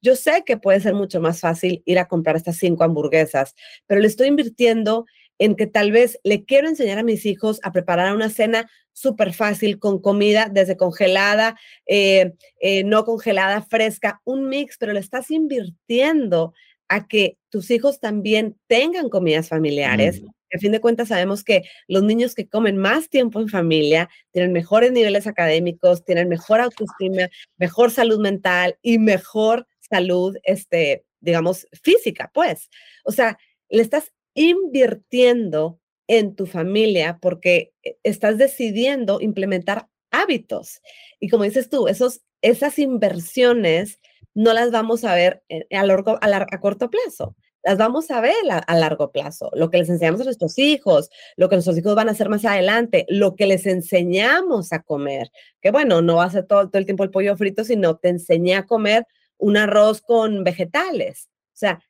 yo 0.00 0.14
sé 0.14 0.44
que 0.46 0.56
puede 0.56 0.78
ser 0.78 0.94
mucho 0.94 1.20
más 1.20 1.40
fácil 1.40 1.82
ir 1.84 1.98
a 1.98 2.06
comprar 2.06 2.36
estas 2.36 2.58
cinco 2.58 2.84
hamburguesas, 2.84 3.54
pero 3.86 4.00
le 4.00 4.06
estoy 4.06 4.28
invirtiendo 4.28 5.06
en 5.38 5.56
que 5.56 5.66
tal 5.66 5.92
vez 5.92 6.18
le 6.22 6.44
quiero 6.44 6.68
enseñar 6.68 6.98
a 6.98 7.02
mis 7.02 7.26
hijos 7.26 7.60
a 7.62 7.72
preparar 7.72 8.14
una 8.14 8.30
cena 8.30 8.70
súper 8.92 9.32
fácil 9.32 9.78
con 9.78 10.00
comida 10.00 10.48
desde 10.50 10.76
congelada, 10.76 11.58
eh, 11.86 12.32
eh, 12.60 12.84
no 12.84 13.04
congelada, 13.04 13.62
fresca, 13.62 14.20
un 14.24 14.48
mix, 14.48 14.76
pero 14.78 14.92
le 14.92 15.00
estás 15.00 15.30
invirtiendo 15.30 16.54
a 16.88 17.06
que 17.06 17.38
tus 17.50 17.70
hijos 17.70 18.00
también 18.00 18.56
tengan 18.66 19.08
comidas 19.08 19.48
familiares. 19.48 20.22
A 20.52 20.58
fin 20.58 20.70
de 20.70 20.80
cuentas, 20.80 21.08
sabemos 21.08 21.42
que 21.42 21.64
los 21.88 22.04
niños 22.04 22.34
que 22.36 22.46
comen 22.46 22.76
más 22.76 23.08
tiempo 23.08 23.40
en 23.40 23.48
familia 23.48 24.08
tienen 24.30 24.52
mejores 24.52 24.92
niveles 24.92 25.26
académicos, 25.26 26.04
tienen 26.04 26.28
mejor 26.28 26.60
autoestima, 26.60 27.28
mejor 27.56 27.90
salud 27.90 28.20
mental 28.20 28.78
y 28.80 28.98
mejor 28.98 29.66
salud, 29.80 30.36
este, 30.44 31.04
digamos, 31.20 31.66
física, 31.82 32.30
pues. 32.32 32.70
O 33.04 33.10
sea, 33.10 33.36
le 33.68 33.82
estás 33.82 34.12
invirtiendo 34.34 35.80
en 36.06 36.34
tu 36.34 36.46
familia 36.46 37.18
porque 37.20 37.72
eh, 37.82 37.96
estás 38.02 38.38
decidiendo 38.38 39.20
implementar 39.20 39.88
hábitos. 40.10 40.80
Y 41.20 41.28
como 41.28 41.44
dices 41.44 41.68
tú, 41.68 41.88
esos, 41.88 42.22
esas 42.42 42.78
inversiones 42.78 44.00
no 44.34 44.52
las 44.52 44.70
vamos 44.70 45.04
a 45.04 45.14
ver 45.14 45.42
a, 45.70 45.84
largo, 45.84 46.18
a, 46.20 46.60
corto 46.60 46.90
plazo, 46.90 47.36
las 47.62 47.78
vamos 47.78 48.10
a 48.10 48.20
ver 48.20 48.34
a, 48.50 48.74
largo 48.76 49.12
plazo. 49.12 49.50
Lo 49.54 49.70
que 49.70 49.78
les 49.78 49.88
enseñamos 49.88 50.20
a 50.20 50.24
nuestros 50.24 50.58
hijos, 50.58 51.08
lo 51.36 51.48
que 51.48 51.56
nuestros 51.56 51.78
hijos 51.78 51.94
van 51.94 52.08
a 52.08 52.12
hacer 52.12 52.28
más 52.28 52.44
adelante, 52.44 53.06
lo 53.08 53.36
que 53.36 53.46
les 53.46 53.66
enseñamos 53.66 54.72
a 54.72 54.82
comer, 54.82 55.30
que 55.60 55.70
bueno, 55.70 56.02
no 56.02 56.16
va 56.16 56.24
a 56.24 56.30
ser 56.30 56.46
todo, 56.46 56.68
todo 56.68 56.78
el 56.78 56.84
tiempo 56.84 57.04
el 57.04 57.10
pollo 57.10 57.36
frito, 57.36 57.64
sino 57.64 57.96
te 57.96 58.08
enseñé 58.08 58.56
a 58.56 58.66
comer 58.66 59.06
un 59.38 59.56
arroz 59.56 60.00
con 60.00 60.44
vegetales. 60.44 61.28
O 61.54 61.56
sea, 61.56 61.80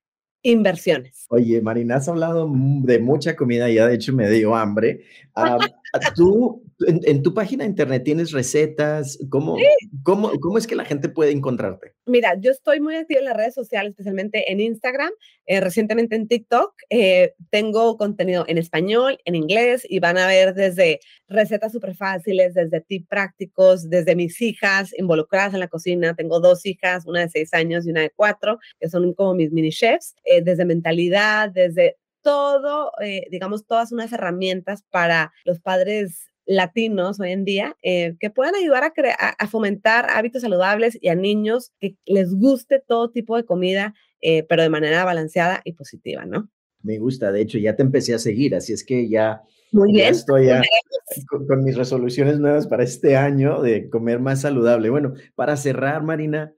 inversiones. 0.45 1.27
Oye, 1.31 1.61
Marina, 1.61 1.97
has 1.97 2.09
hablado 2.09 2.49
de 2.49 3.01
mucha 3.01 3.35
comida, 3.35 3.69
ya 3.69 3.89
de 3.89 3.97
hecho 3.97 4.13
me 4.13 4.31
dio 4.31 4.55
hambre. 4.55 5.01
¿Tú 6.15 6.63
en, 6.87 7.23
tu 7.23 7.35
página 7.35 7.65
de 7.65 7.71
internet 7.71 8.05
tienes 8.05 8.33
recetas? 8.33 9.19
¿Cómo, 9.31 9.57
cómo, 10.03 10.31
¿Cómo 10.41 10.59
es 10.59 10.67
que 10.67 10.75
la 10.75 10.85
gente 10.85 11.09
puede 11.09 11.33
encontrarte? 11.33 11.95
Mira, 12.07 12.35
yo 12.41 12.51
estoy 12.51 12.81
muy 12.81 12.97
activa 12.97 13.21
en 13.21 13.27
las 13.27 13.37
redes 13.37 13.55
sociales, 13.55 13.91
especialmente 13.91 14.51
en 14.51 14.61
Instagram, 14.61 15.11
eh, 15.47 15.61
recientemente 15.61 16.17
en 16.17 16.29
TikTok. 16.29 16.75
Eh, 16.91 17.35
tengo 17.51 17.97
contenido 17.97 18.45
en 18.49 18.59
español, 18.59 19.19
en 19.25 19.35
inglés 19.35 19.87
y 19.89 20.01
van 20.01 20.19
a 20.19 20.27
ver 20.27 20.55
desde 20.55 21.01
recetas 21.29 21.73
súper 21.73 21.95
fáciles, 21.95 22.55
desde 22.55 22.81
tips 22.81 23.09
prácticos, 23.09 23.89
desde 23.89 24.17
mis 24.17 24.41
hijas 24.41 24.93
involucradas 24.99 25.55
en 25.55 25.61
la 25.61 25.69
cocina. 25.69 26.15
Tengo 26.15 26.41
dos 26.41 26.67
hijas, 26.67 27.07
una 27.07 27.21
de 27.21 27.31
seis 27.31 27.55
años 27.55 27.87
y 27.87 27.91
una 27.91 28.03
de 28.03 28.11
cuatro, 28.15 28.59
que 28.81 28.89
son 28.89 29.15
como 29.15 29.35
mis 29.35 29.53
mini 29.53 29.71
chefs, 29.71 30.15
eh, 30.25 30.43
desde 30.43 30.65
mentalidad, 30.65 31.51
desde 31.51 31.97
todo, 32.25 32.91
eh, 33.03 33.27
digamos, 33.31 33.67
todas 33.67 33.93
unas 33.93 34.13
herramientas 34.13 34.83
para 34.91 35.33
los 35.45 35.61
padres 35.61 36.31
latinos 36.47 37.21
hoy 37.21 37.33
en 37.33 37.45
día 37.45 37.77
eh, 37.83 38.17
que 38.21 38.31
puedan 38.31 38.55
ayudar 38.55 38.85
a, 38.85 39.29
a, 39.29 39.47
fomentar 39.49 40.07
hábitos 40.11 40.43
saludables 40.43 40.99
y 41.01 41.09
a 41.09 41.15
niños 41.15 41.73
que 41.81 41.97
les 42.07 42.35
guste 42.35 42.83
todo 42.87 43.11
tipo 43.11 43.37
de 43.37 43.45
comida, 43.45 43.95
eh, 44.21 44.45
pero 44.49 44.63
de 44.63 44.69
manera 44.69 45.05
balanceada 45.05 45.63
y 45.65 45.73
positiva, 45.73 46.25
¿no? 46.25 46.51
Me 46.83 46.99
gusta, 46.99 47.33
de 47.33 47.41
hecho, 47.41 47.59
ya 47.59 47.77
te 47.77 47.83
empecé 47.83 48.15
a 48.15 48.19
seguir, 48.19 48.55
así 48.55 48.75
es 48.75 48.85
que 48.85 49.09
ya, 49.09 49.43
Muy 49.73 49.93
bien. 49.93 50.13
estoy 50.13 50.49
con, 51.31 51.47
con, 51.47 51.65
mis 51.65 51.77
resoluciones 51.77 52.39
nuevas 52.39 52.67
para 52.67 52.85
este 52.85 53.17
año 53.17 53.63
de 53.63 53.89
comer 53.89 54.21
más 54.21 54.43
saludable. 54.43 54.91
Bueno, 54.91 55.15
para 55.35 55.57
cerrar, 55.57 56.03
Marina, 56.03 56.53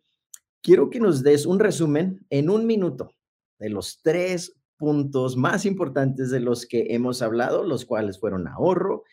quiero 0.62 0.90
que 0.90 0.98
nos 0.98 1.22
des 1.22 1.46
un 1.46 1.60
resumen 1.60 2.26
en 2.28 2.50
un 2.50 2.66
minuto 2.66 3.12
de 3.60 3.70
los 3.70 4.00
tres 4.02 4.56
puntos 4.76 5.36
más 5.36 5.64
importantes 5.64 6.30
de 6.30 6.40
los 6.40 6.66
que 6.66 6.88
hemos 6.90 7.22
hablado, 7.22 7.62
los 7.62 7.84
cuales 7.84 8.18
fueron 8.18 8.48
ahorro, 8.48 9.04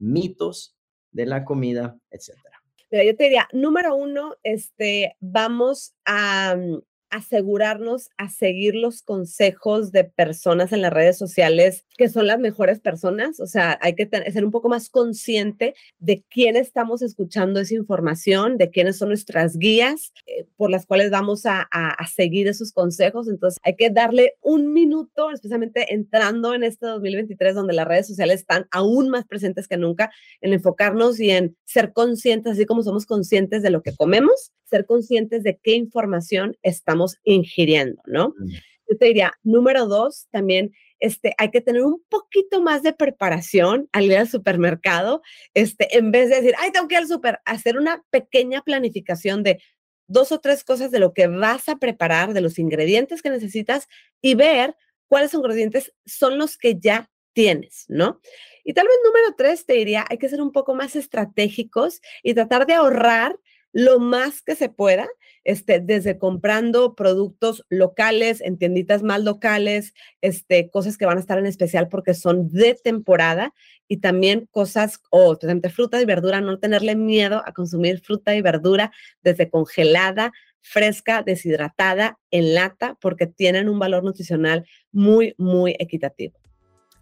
mitos 0.00 0.76
de 1.12 1.26
la 1.26 1.44
comida, 1.44 1.96
etcétera. 2.10 2.60
yo 2.90 3.16
te 3.16 3.24
diría, 3.24 3.48
número 3.52 3.94
uno, 3.94 4.34
este, 4.42 5.16
vamos 5.20 5.94
a, 6.04 6.56
mm, 6.56 6.82
asegurarnos 7.10 8.08
a 8.16 8.30
seguir 8.30 8.74
los 8.74 9.02
consejos 9.02 9.92
de 9.92 10.04
personas 10.04 10.72
en 10.72 10.82
las 10.82 10.92
redes 10.92 11.18
sociales 11.18 11.84
que 11.96 12.08
son 12.08 12.26
las 12.26 12.38
mejores 12.38 12.80
personas. 12.80 13.40
O 13.40 13.46
sea, 13.46 13.78
hay 13.82 13.94
que 13.94 14.08
ser 14.32 14.44
un 14.44 14.50
poco 14.50 14.68
más 14.68 14.88
consciente 14.88 15.74
de 15.98 16.24
quién 16.30 16.56
estamos 16.56 17.02
escuchando 17.02 17.60
esa 17.60 17.74
información, 17.74 18.56
de 18.56 18.70
quiénes 18.70 18.96
son 18.96 19.08
nuestras 19.08 19.58
guías 19.58 20.12
eh, 20.26 20.46
por 20.56 20.70
las 20.70 20.86
cuales 20.86 21.10
vamos 21.10 21.44
a, 21.46 21.68
a, 21.70 22.06
seguir 22.06 22.48
esos 22.48 22.72
consejos. 22.72 23.28
Entonces, 23.28 23.58
hay 23.62 23.76
que 23.76 23.90
darle 23.90 24.34
un 24.40 24.72
minuto, 24.72 25.30
especialmente 25.30 25.92
entrando 25.92 26.54
en 26.54 26.64
este 26.64 26.86
2023, 26.86 27.54
donde 27.54 27.74
las 27.74 27.86
redes 27.86 28.06
sociales 28.06 28.40
están 28.40 28.66
aún 28.70 29.10
más 29.10 29.26
presentes 29.26 29.68
que 29.68 29.76
nunca, 29.76 30.10
en 30.40 30.52
enfocarnos 30.52 31.20
y 31.20 31.30
en 31.30 31.56
ser 31.64 31.92
conscientes, 31.92 32.52
así 32.52 32.66
como 32.66 32.82
somos 32.82 33.06
conscientes 33.06 33.62
de 33.62 33.70
lo 33.70 33.82
que 33.82 33.94
comemos, 33.94 34.52
ser 34.70 34.86
conscientes 34.86 35.42
de 35.42 35.58
qué 35.62 35.72
información 35.72 36.56
estamos 36.62 37.18
ingiriendo, 37.24 38.00
¿no? 38.06 38.34
Mm. 38.38 38.50
Yo 38.88 38.98
te 38.98 39.06
diría, 39.06 39.32
número 39.42 39.86
dos, 39.86 40.26
también 40.30 40.72
este, 40.98 41.34
hay 41.38 41.50
que 41.50 41.60
tener 41.60 41.82
un 41.82 42.02
poquito 42.08 42.60
más 42.60 42.82
de 42.82 42.92
preparación 42.92 43.88
al 43.92 44.04
ir 44.04 44.16
al 44.16 44.28
supermercado, 44.28 45.22
este, 45.54 45.96
en 45.96 46.10
vez 46.10 46.28
de 46.28 46.36
decir, 46.36 46.54
ay, 46.58 46.72
tengo 46.72 46.88
que 46.88 46.94
ir 46.94 47.00
al 47.00 47.08
super, 47.08 47.40
hacer 47.44 47.78
una 47.78 48.04
pequeña 48.10 48.62
planificación 48.62 49.42
de 49.42 49.62
dos 50.08 50.32
o 50.32 50.40
tres 50.40 50.64
cosas 50.64 50.90
de 50.90 50.98
lo 50.98 51.14
que 51.14 51.28
vas 51.28 51.68
a 51.68 51.76
preparar, 51.76 52.32
de 52.32 52.40
los 52.40 52.58
ingredientes 52.58 53.22
que 53.22 53.30
necesitas 53.30 53.86
y 54.20 54.34
ver 54.34 54.74
cuáles 55.08 55.34
ingredientes 55.34 55.92
son 56.04 56.36
los 56.36 56.58
que 56.58 56.78
ya 56.78 57.10
tienes, 57.32 57.84
¿no? 57.88 58.20
Y 58.64 58.74
tal 58.74 58.86
vez 58.86 58.96
número 59.04 59.34
tres, 59.36 59.64
te 59.66 59.74
diría, 59.74 60.04
hay 60.10 60.18
que 60.18 60.28
ser 60.28 60.42
un 60.42 60.52
poco 60.52 60.74
más 60.74 60.96
estratégicos 60.96 62.00
y 62.22 62.34
tratar 62.34 62.66
de 62.66 62.74
ahorrar 62.74 63.38
lo 63.72 63.98
más 63.98 64.42
que 64.42 64.54
se 64.54 64.68
pueda, 64.68 65.08
este, 65.44 65.80
desde 65.80 66.18
comprando 66.18 66.94
productos 66.94 67.64
locales, 67.68 68.40
en 68.40 68.58
tienditas 68.58 69.02
más 69.02 69.22
locales, 69.22 69.94
este, 70.20 70.70
cosas 70.70 70.98
que 70.98 71.06
van 71.06 71.16
a 71.16 71.20
estar 71.20 71.38
en 71.38 71.46
especial 71.46 71.88
porque 71.88 72.14
son 72.14 72.48
de 72.50 72.74
temporada 72.74 73.54
y 73.88 73.98
también 73.98 74.48
cosas, 74.50 75.00
o 75.10 75.30
oh, 75.30 75.38
fruta 75.70 76.00
y 76.00 76.04
verdura, 76.04 76.40
no 76.40 76.58
tenerle 76.58 76.96
miedo 76.96 77.42
a 77.46 77.52
consumir 77.52 78.00
fruta 78.00 78.34
y 78.34 78.42
verdura 78.42 78.92
desde 79.22 79.48
congelada, 79.48 80.32
fresca, 80.60 81.22
deshidratada, 81.22 82.18
en 82.30 82.54
lata, 82.54 82.96
porque 83.00 83.26
tienen 83.26 83.68
un 83.68 83.78
valor 83.78 84.04
nutricional 84.04 84.66
muy, 84.92 85.34
muy 85.38 85.74
equitativo. 85.78 86.38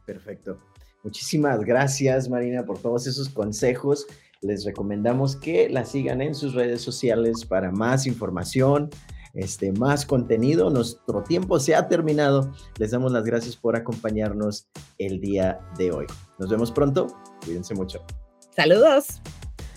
Perfecto. 0.06 0.60
Muchísimas 1.02 1.60
gracias, 1.60 2.28
Marina, 2.28 2.64
por 2.64 2.80
todos 2.80 3.06
esos 3.06 3.28
consejos. 3.28 4.06
Les 4.40 4.64
recomendamos 4.64 5.36
que 5.36 5.68
la 5.68 5.84
sigan 5.84 6.20
en 6.20 6.34
sus 6.34 6.54
redes 6.54 6.80
sociales 6.80 7.44
para 7.44 7.72
más 7.72 8.06
información, 8.06 8.88
este, 9.34 9.72
más 9.72 10.06
contenido. 10.06 10.70
Nuestro 10.70 11.22
tiempo 11.22 11.58
se 11.58 11.74
ha 11.74 11.88
terminado. 11.88 12.52
Les 12.78 12.92
damos 12.92 13.12
las 13.12 13.24
gracias 13.24 13.56
por 13.56 13.76
acompañarnos 13.76 14.68
el 14.98 15.20
día 15.20 15.60
de 15.76 15.92
hoy. 15.92 16.06
Nos 16.38 16.48
vemos 16.50 16.70
pronto. 16.70 17.08
Cuídense 17.44 17.74
mucho. 17.74 18.04
Saludos. 18.54 19.20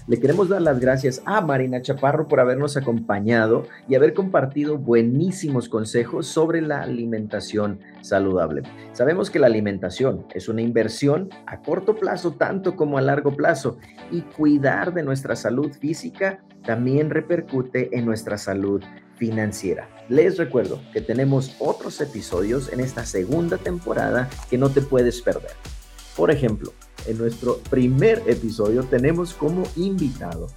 Le 0.07 0.19
queremos 0.19 0.49
dar 0.49 0.61
las 0.61 0.79
gracias 0.79 1.21
a 1.25 1.41
Marina 1.41 1.81
Chaparro 1.81 2.27
por 2.27 2.39
habernos 2.39 2.75
acompañado 2.75 3.67
y 3.87 3.95
haber 3.95 4.13
compartido 4.13 4.77
buenísimos 4.77 5.69
consejos 5.69 6.25
sobre 6.25 6.61
la 6.61 6.81
alimentación 6.81 7.79
saludable. 8.01 8.63
Sabemos 8.93 9.29
que 9.29 9.37
la 9.37 9.47
alimentación 9.47 10.25
es 10.33 10.49
una 10.49 10.63
inversión 10.63 11.29
a 11.45 11.61
corto 11.61 11.95
plazo 11.95 12.33
tanto 12.33 12.75
como 12.75 12.97
a 12.97 13.01
largo 13.01 13.35
plazo 13.35 13.77
y 14.11 14.21
cuidar 14.21 14.93
de 14.93 15.03
nuestra 15.03 15.35
salud 15.35 15.71
física 15.71 16.43
también 16.65 17.09
repercute 17.09 17.95
en 17.95 18.05
nuestra 18.05 18.37
salud 18.37 18.83
financiera. 19.15 19.87
Les 20.09 20.37
recuerdo 20.37 20.81
que 20.93 21.01
tenemos 21.01 21.55
otros 21.59 22.01
episodios 22.01 22.73
en 22.73 22.79
esta 22.79 23.05
segunda 23.05 23.57
temporada 23.57 24.29
que 24.49 24.57
no 24.57 24.69
te 24.69 24.81
puedes 24.81 25.21
perder. 25.21 25.51
Por 26.15 26.31
ejemplo, 26.31 26.73
en 27.07 27.17
nuestro 27.17 27.57
primer 27.69 28.23
episodio 28.27 28.83
tenemos 28.83 29.33
como 29.33 29.63
invitado 29.75 30.47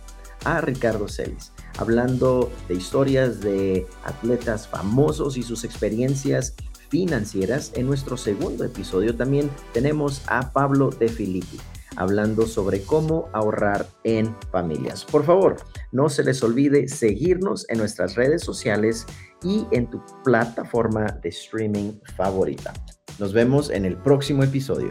a 0.44 0.61
Ricardo 0.61 1.09
Celis, 1.09 1.52
hablando 1.78 2.50
de 2.68 2.74
historias 2.74 3.40
de 3.40 3.87
atletas 4.04 4.68
famosos 4.68 5.37
y 5.37 5.42
sus 5.42 5.64
experiencias 5.64 6.54
financieras. 6.88 7.72
En 7.74 7.87
nuestro 7.87 8.16
segundo 8.16 8.64
episodio 8.64 9.16
también 9.16 9.50
tenemos 9.72 10.22
a 10.26 10.52
Pablo 10.52 10.90
De 10.90 11.09
Filippi 11.09 11.59
hablando 11.96 12.46
sobre 12.46 12.83
cómo 12.83 13.28
ahorrar 13.33 13.87
en 14.04 14.35
familias. 14.50 15.04
Por 15.04 15.24
favor, 15.24 15.57
no 15.92 16.09
se 16.09 16.24
les 16.24 16.42
olvide 16.42 16.88
seguirnos 16.88 17.66
en 17.68 17.78
nuestras 17.78 18.14
redes 18.14 18.42
sociales 18.42 19.07
y 19.42 19.66
en 19.70 19.88
tu 19.88 20.02
plataforma 20.24 21.07
de 21.22 21.28
streaming 21.28 21.92
favorita. 22.16 22.72
Nos 23.18 23.33
vemos 23.33 23.70
en 23.70 23.85
el 23.85 23.96
próximo 23.96 24.42
episodio. 24.42 24.90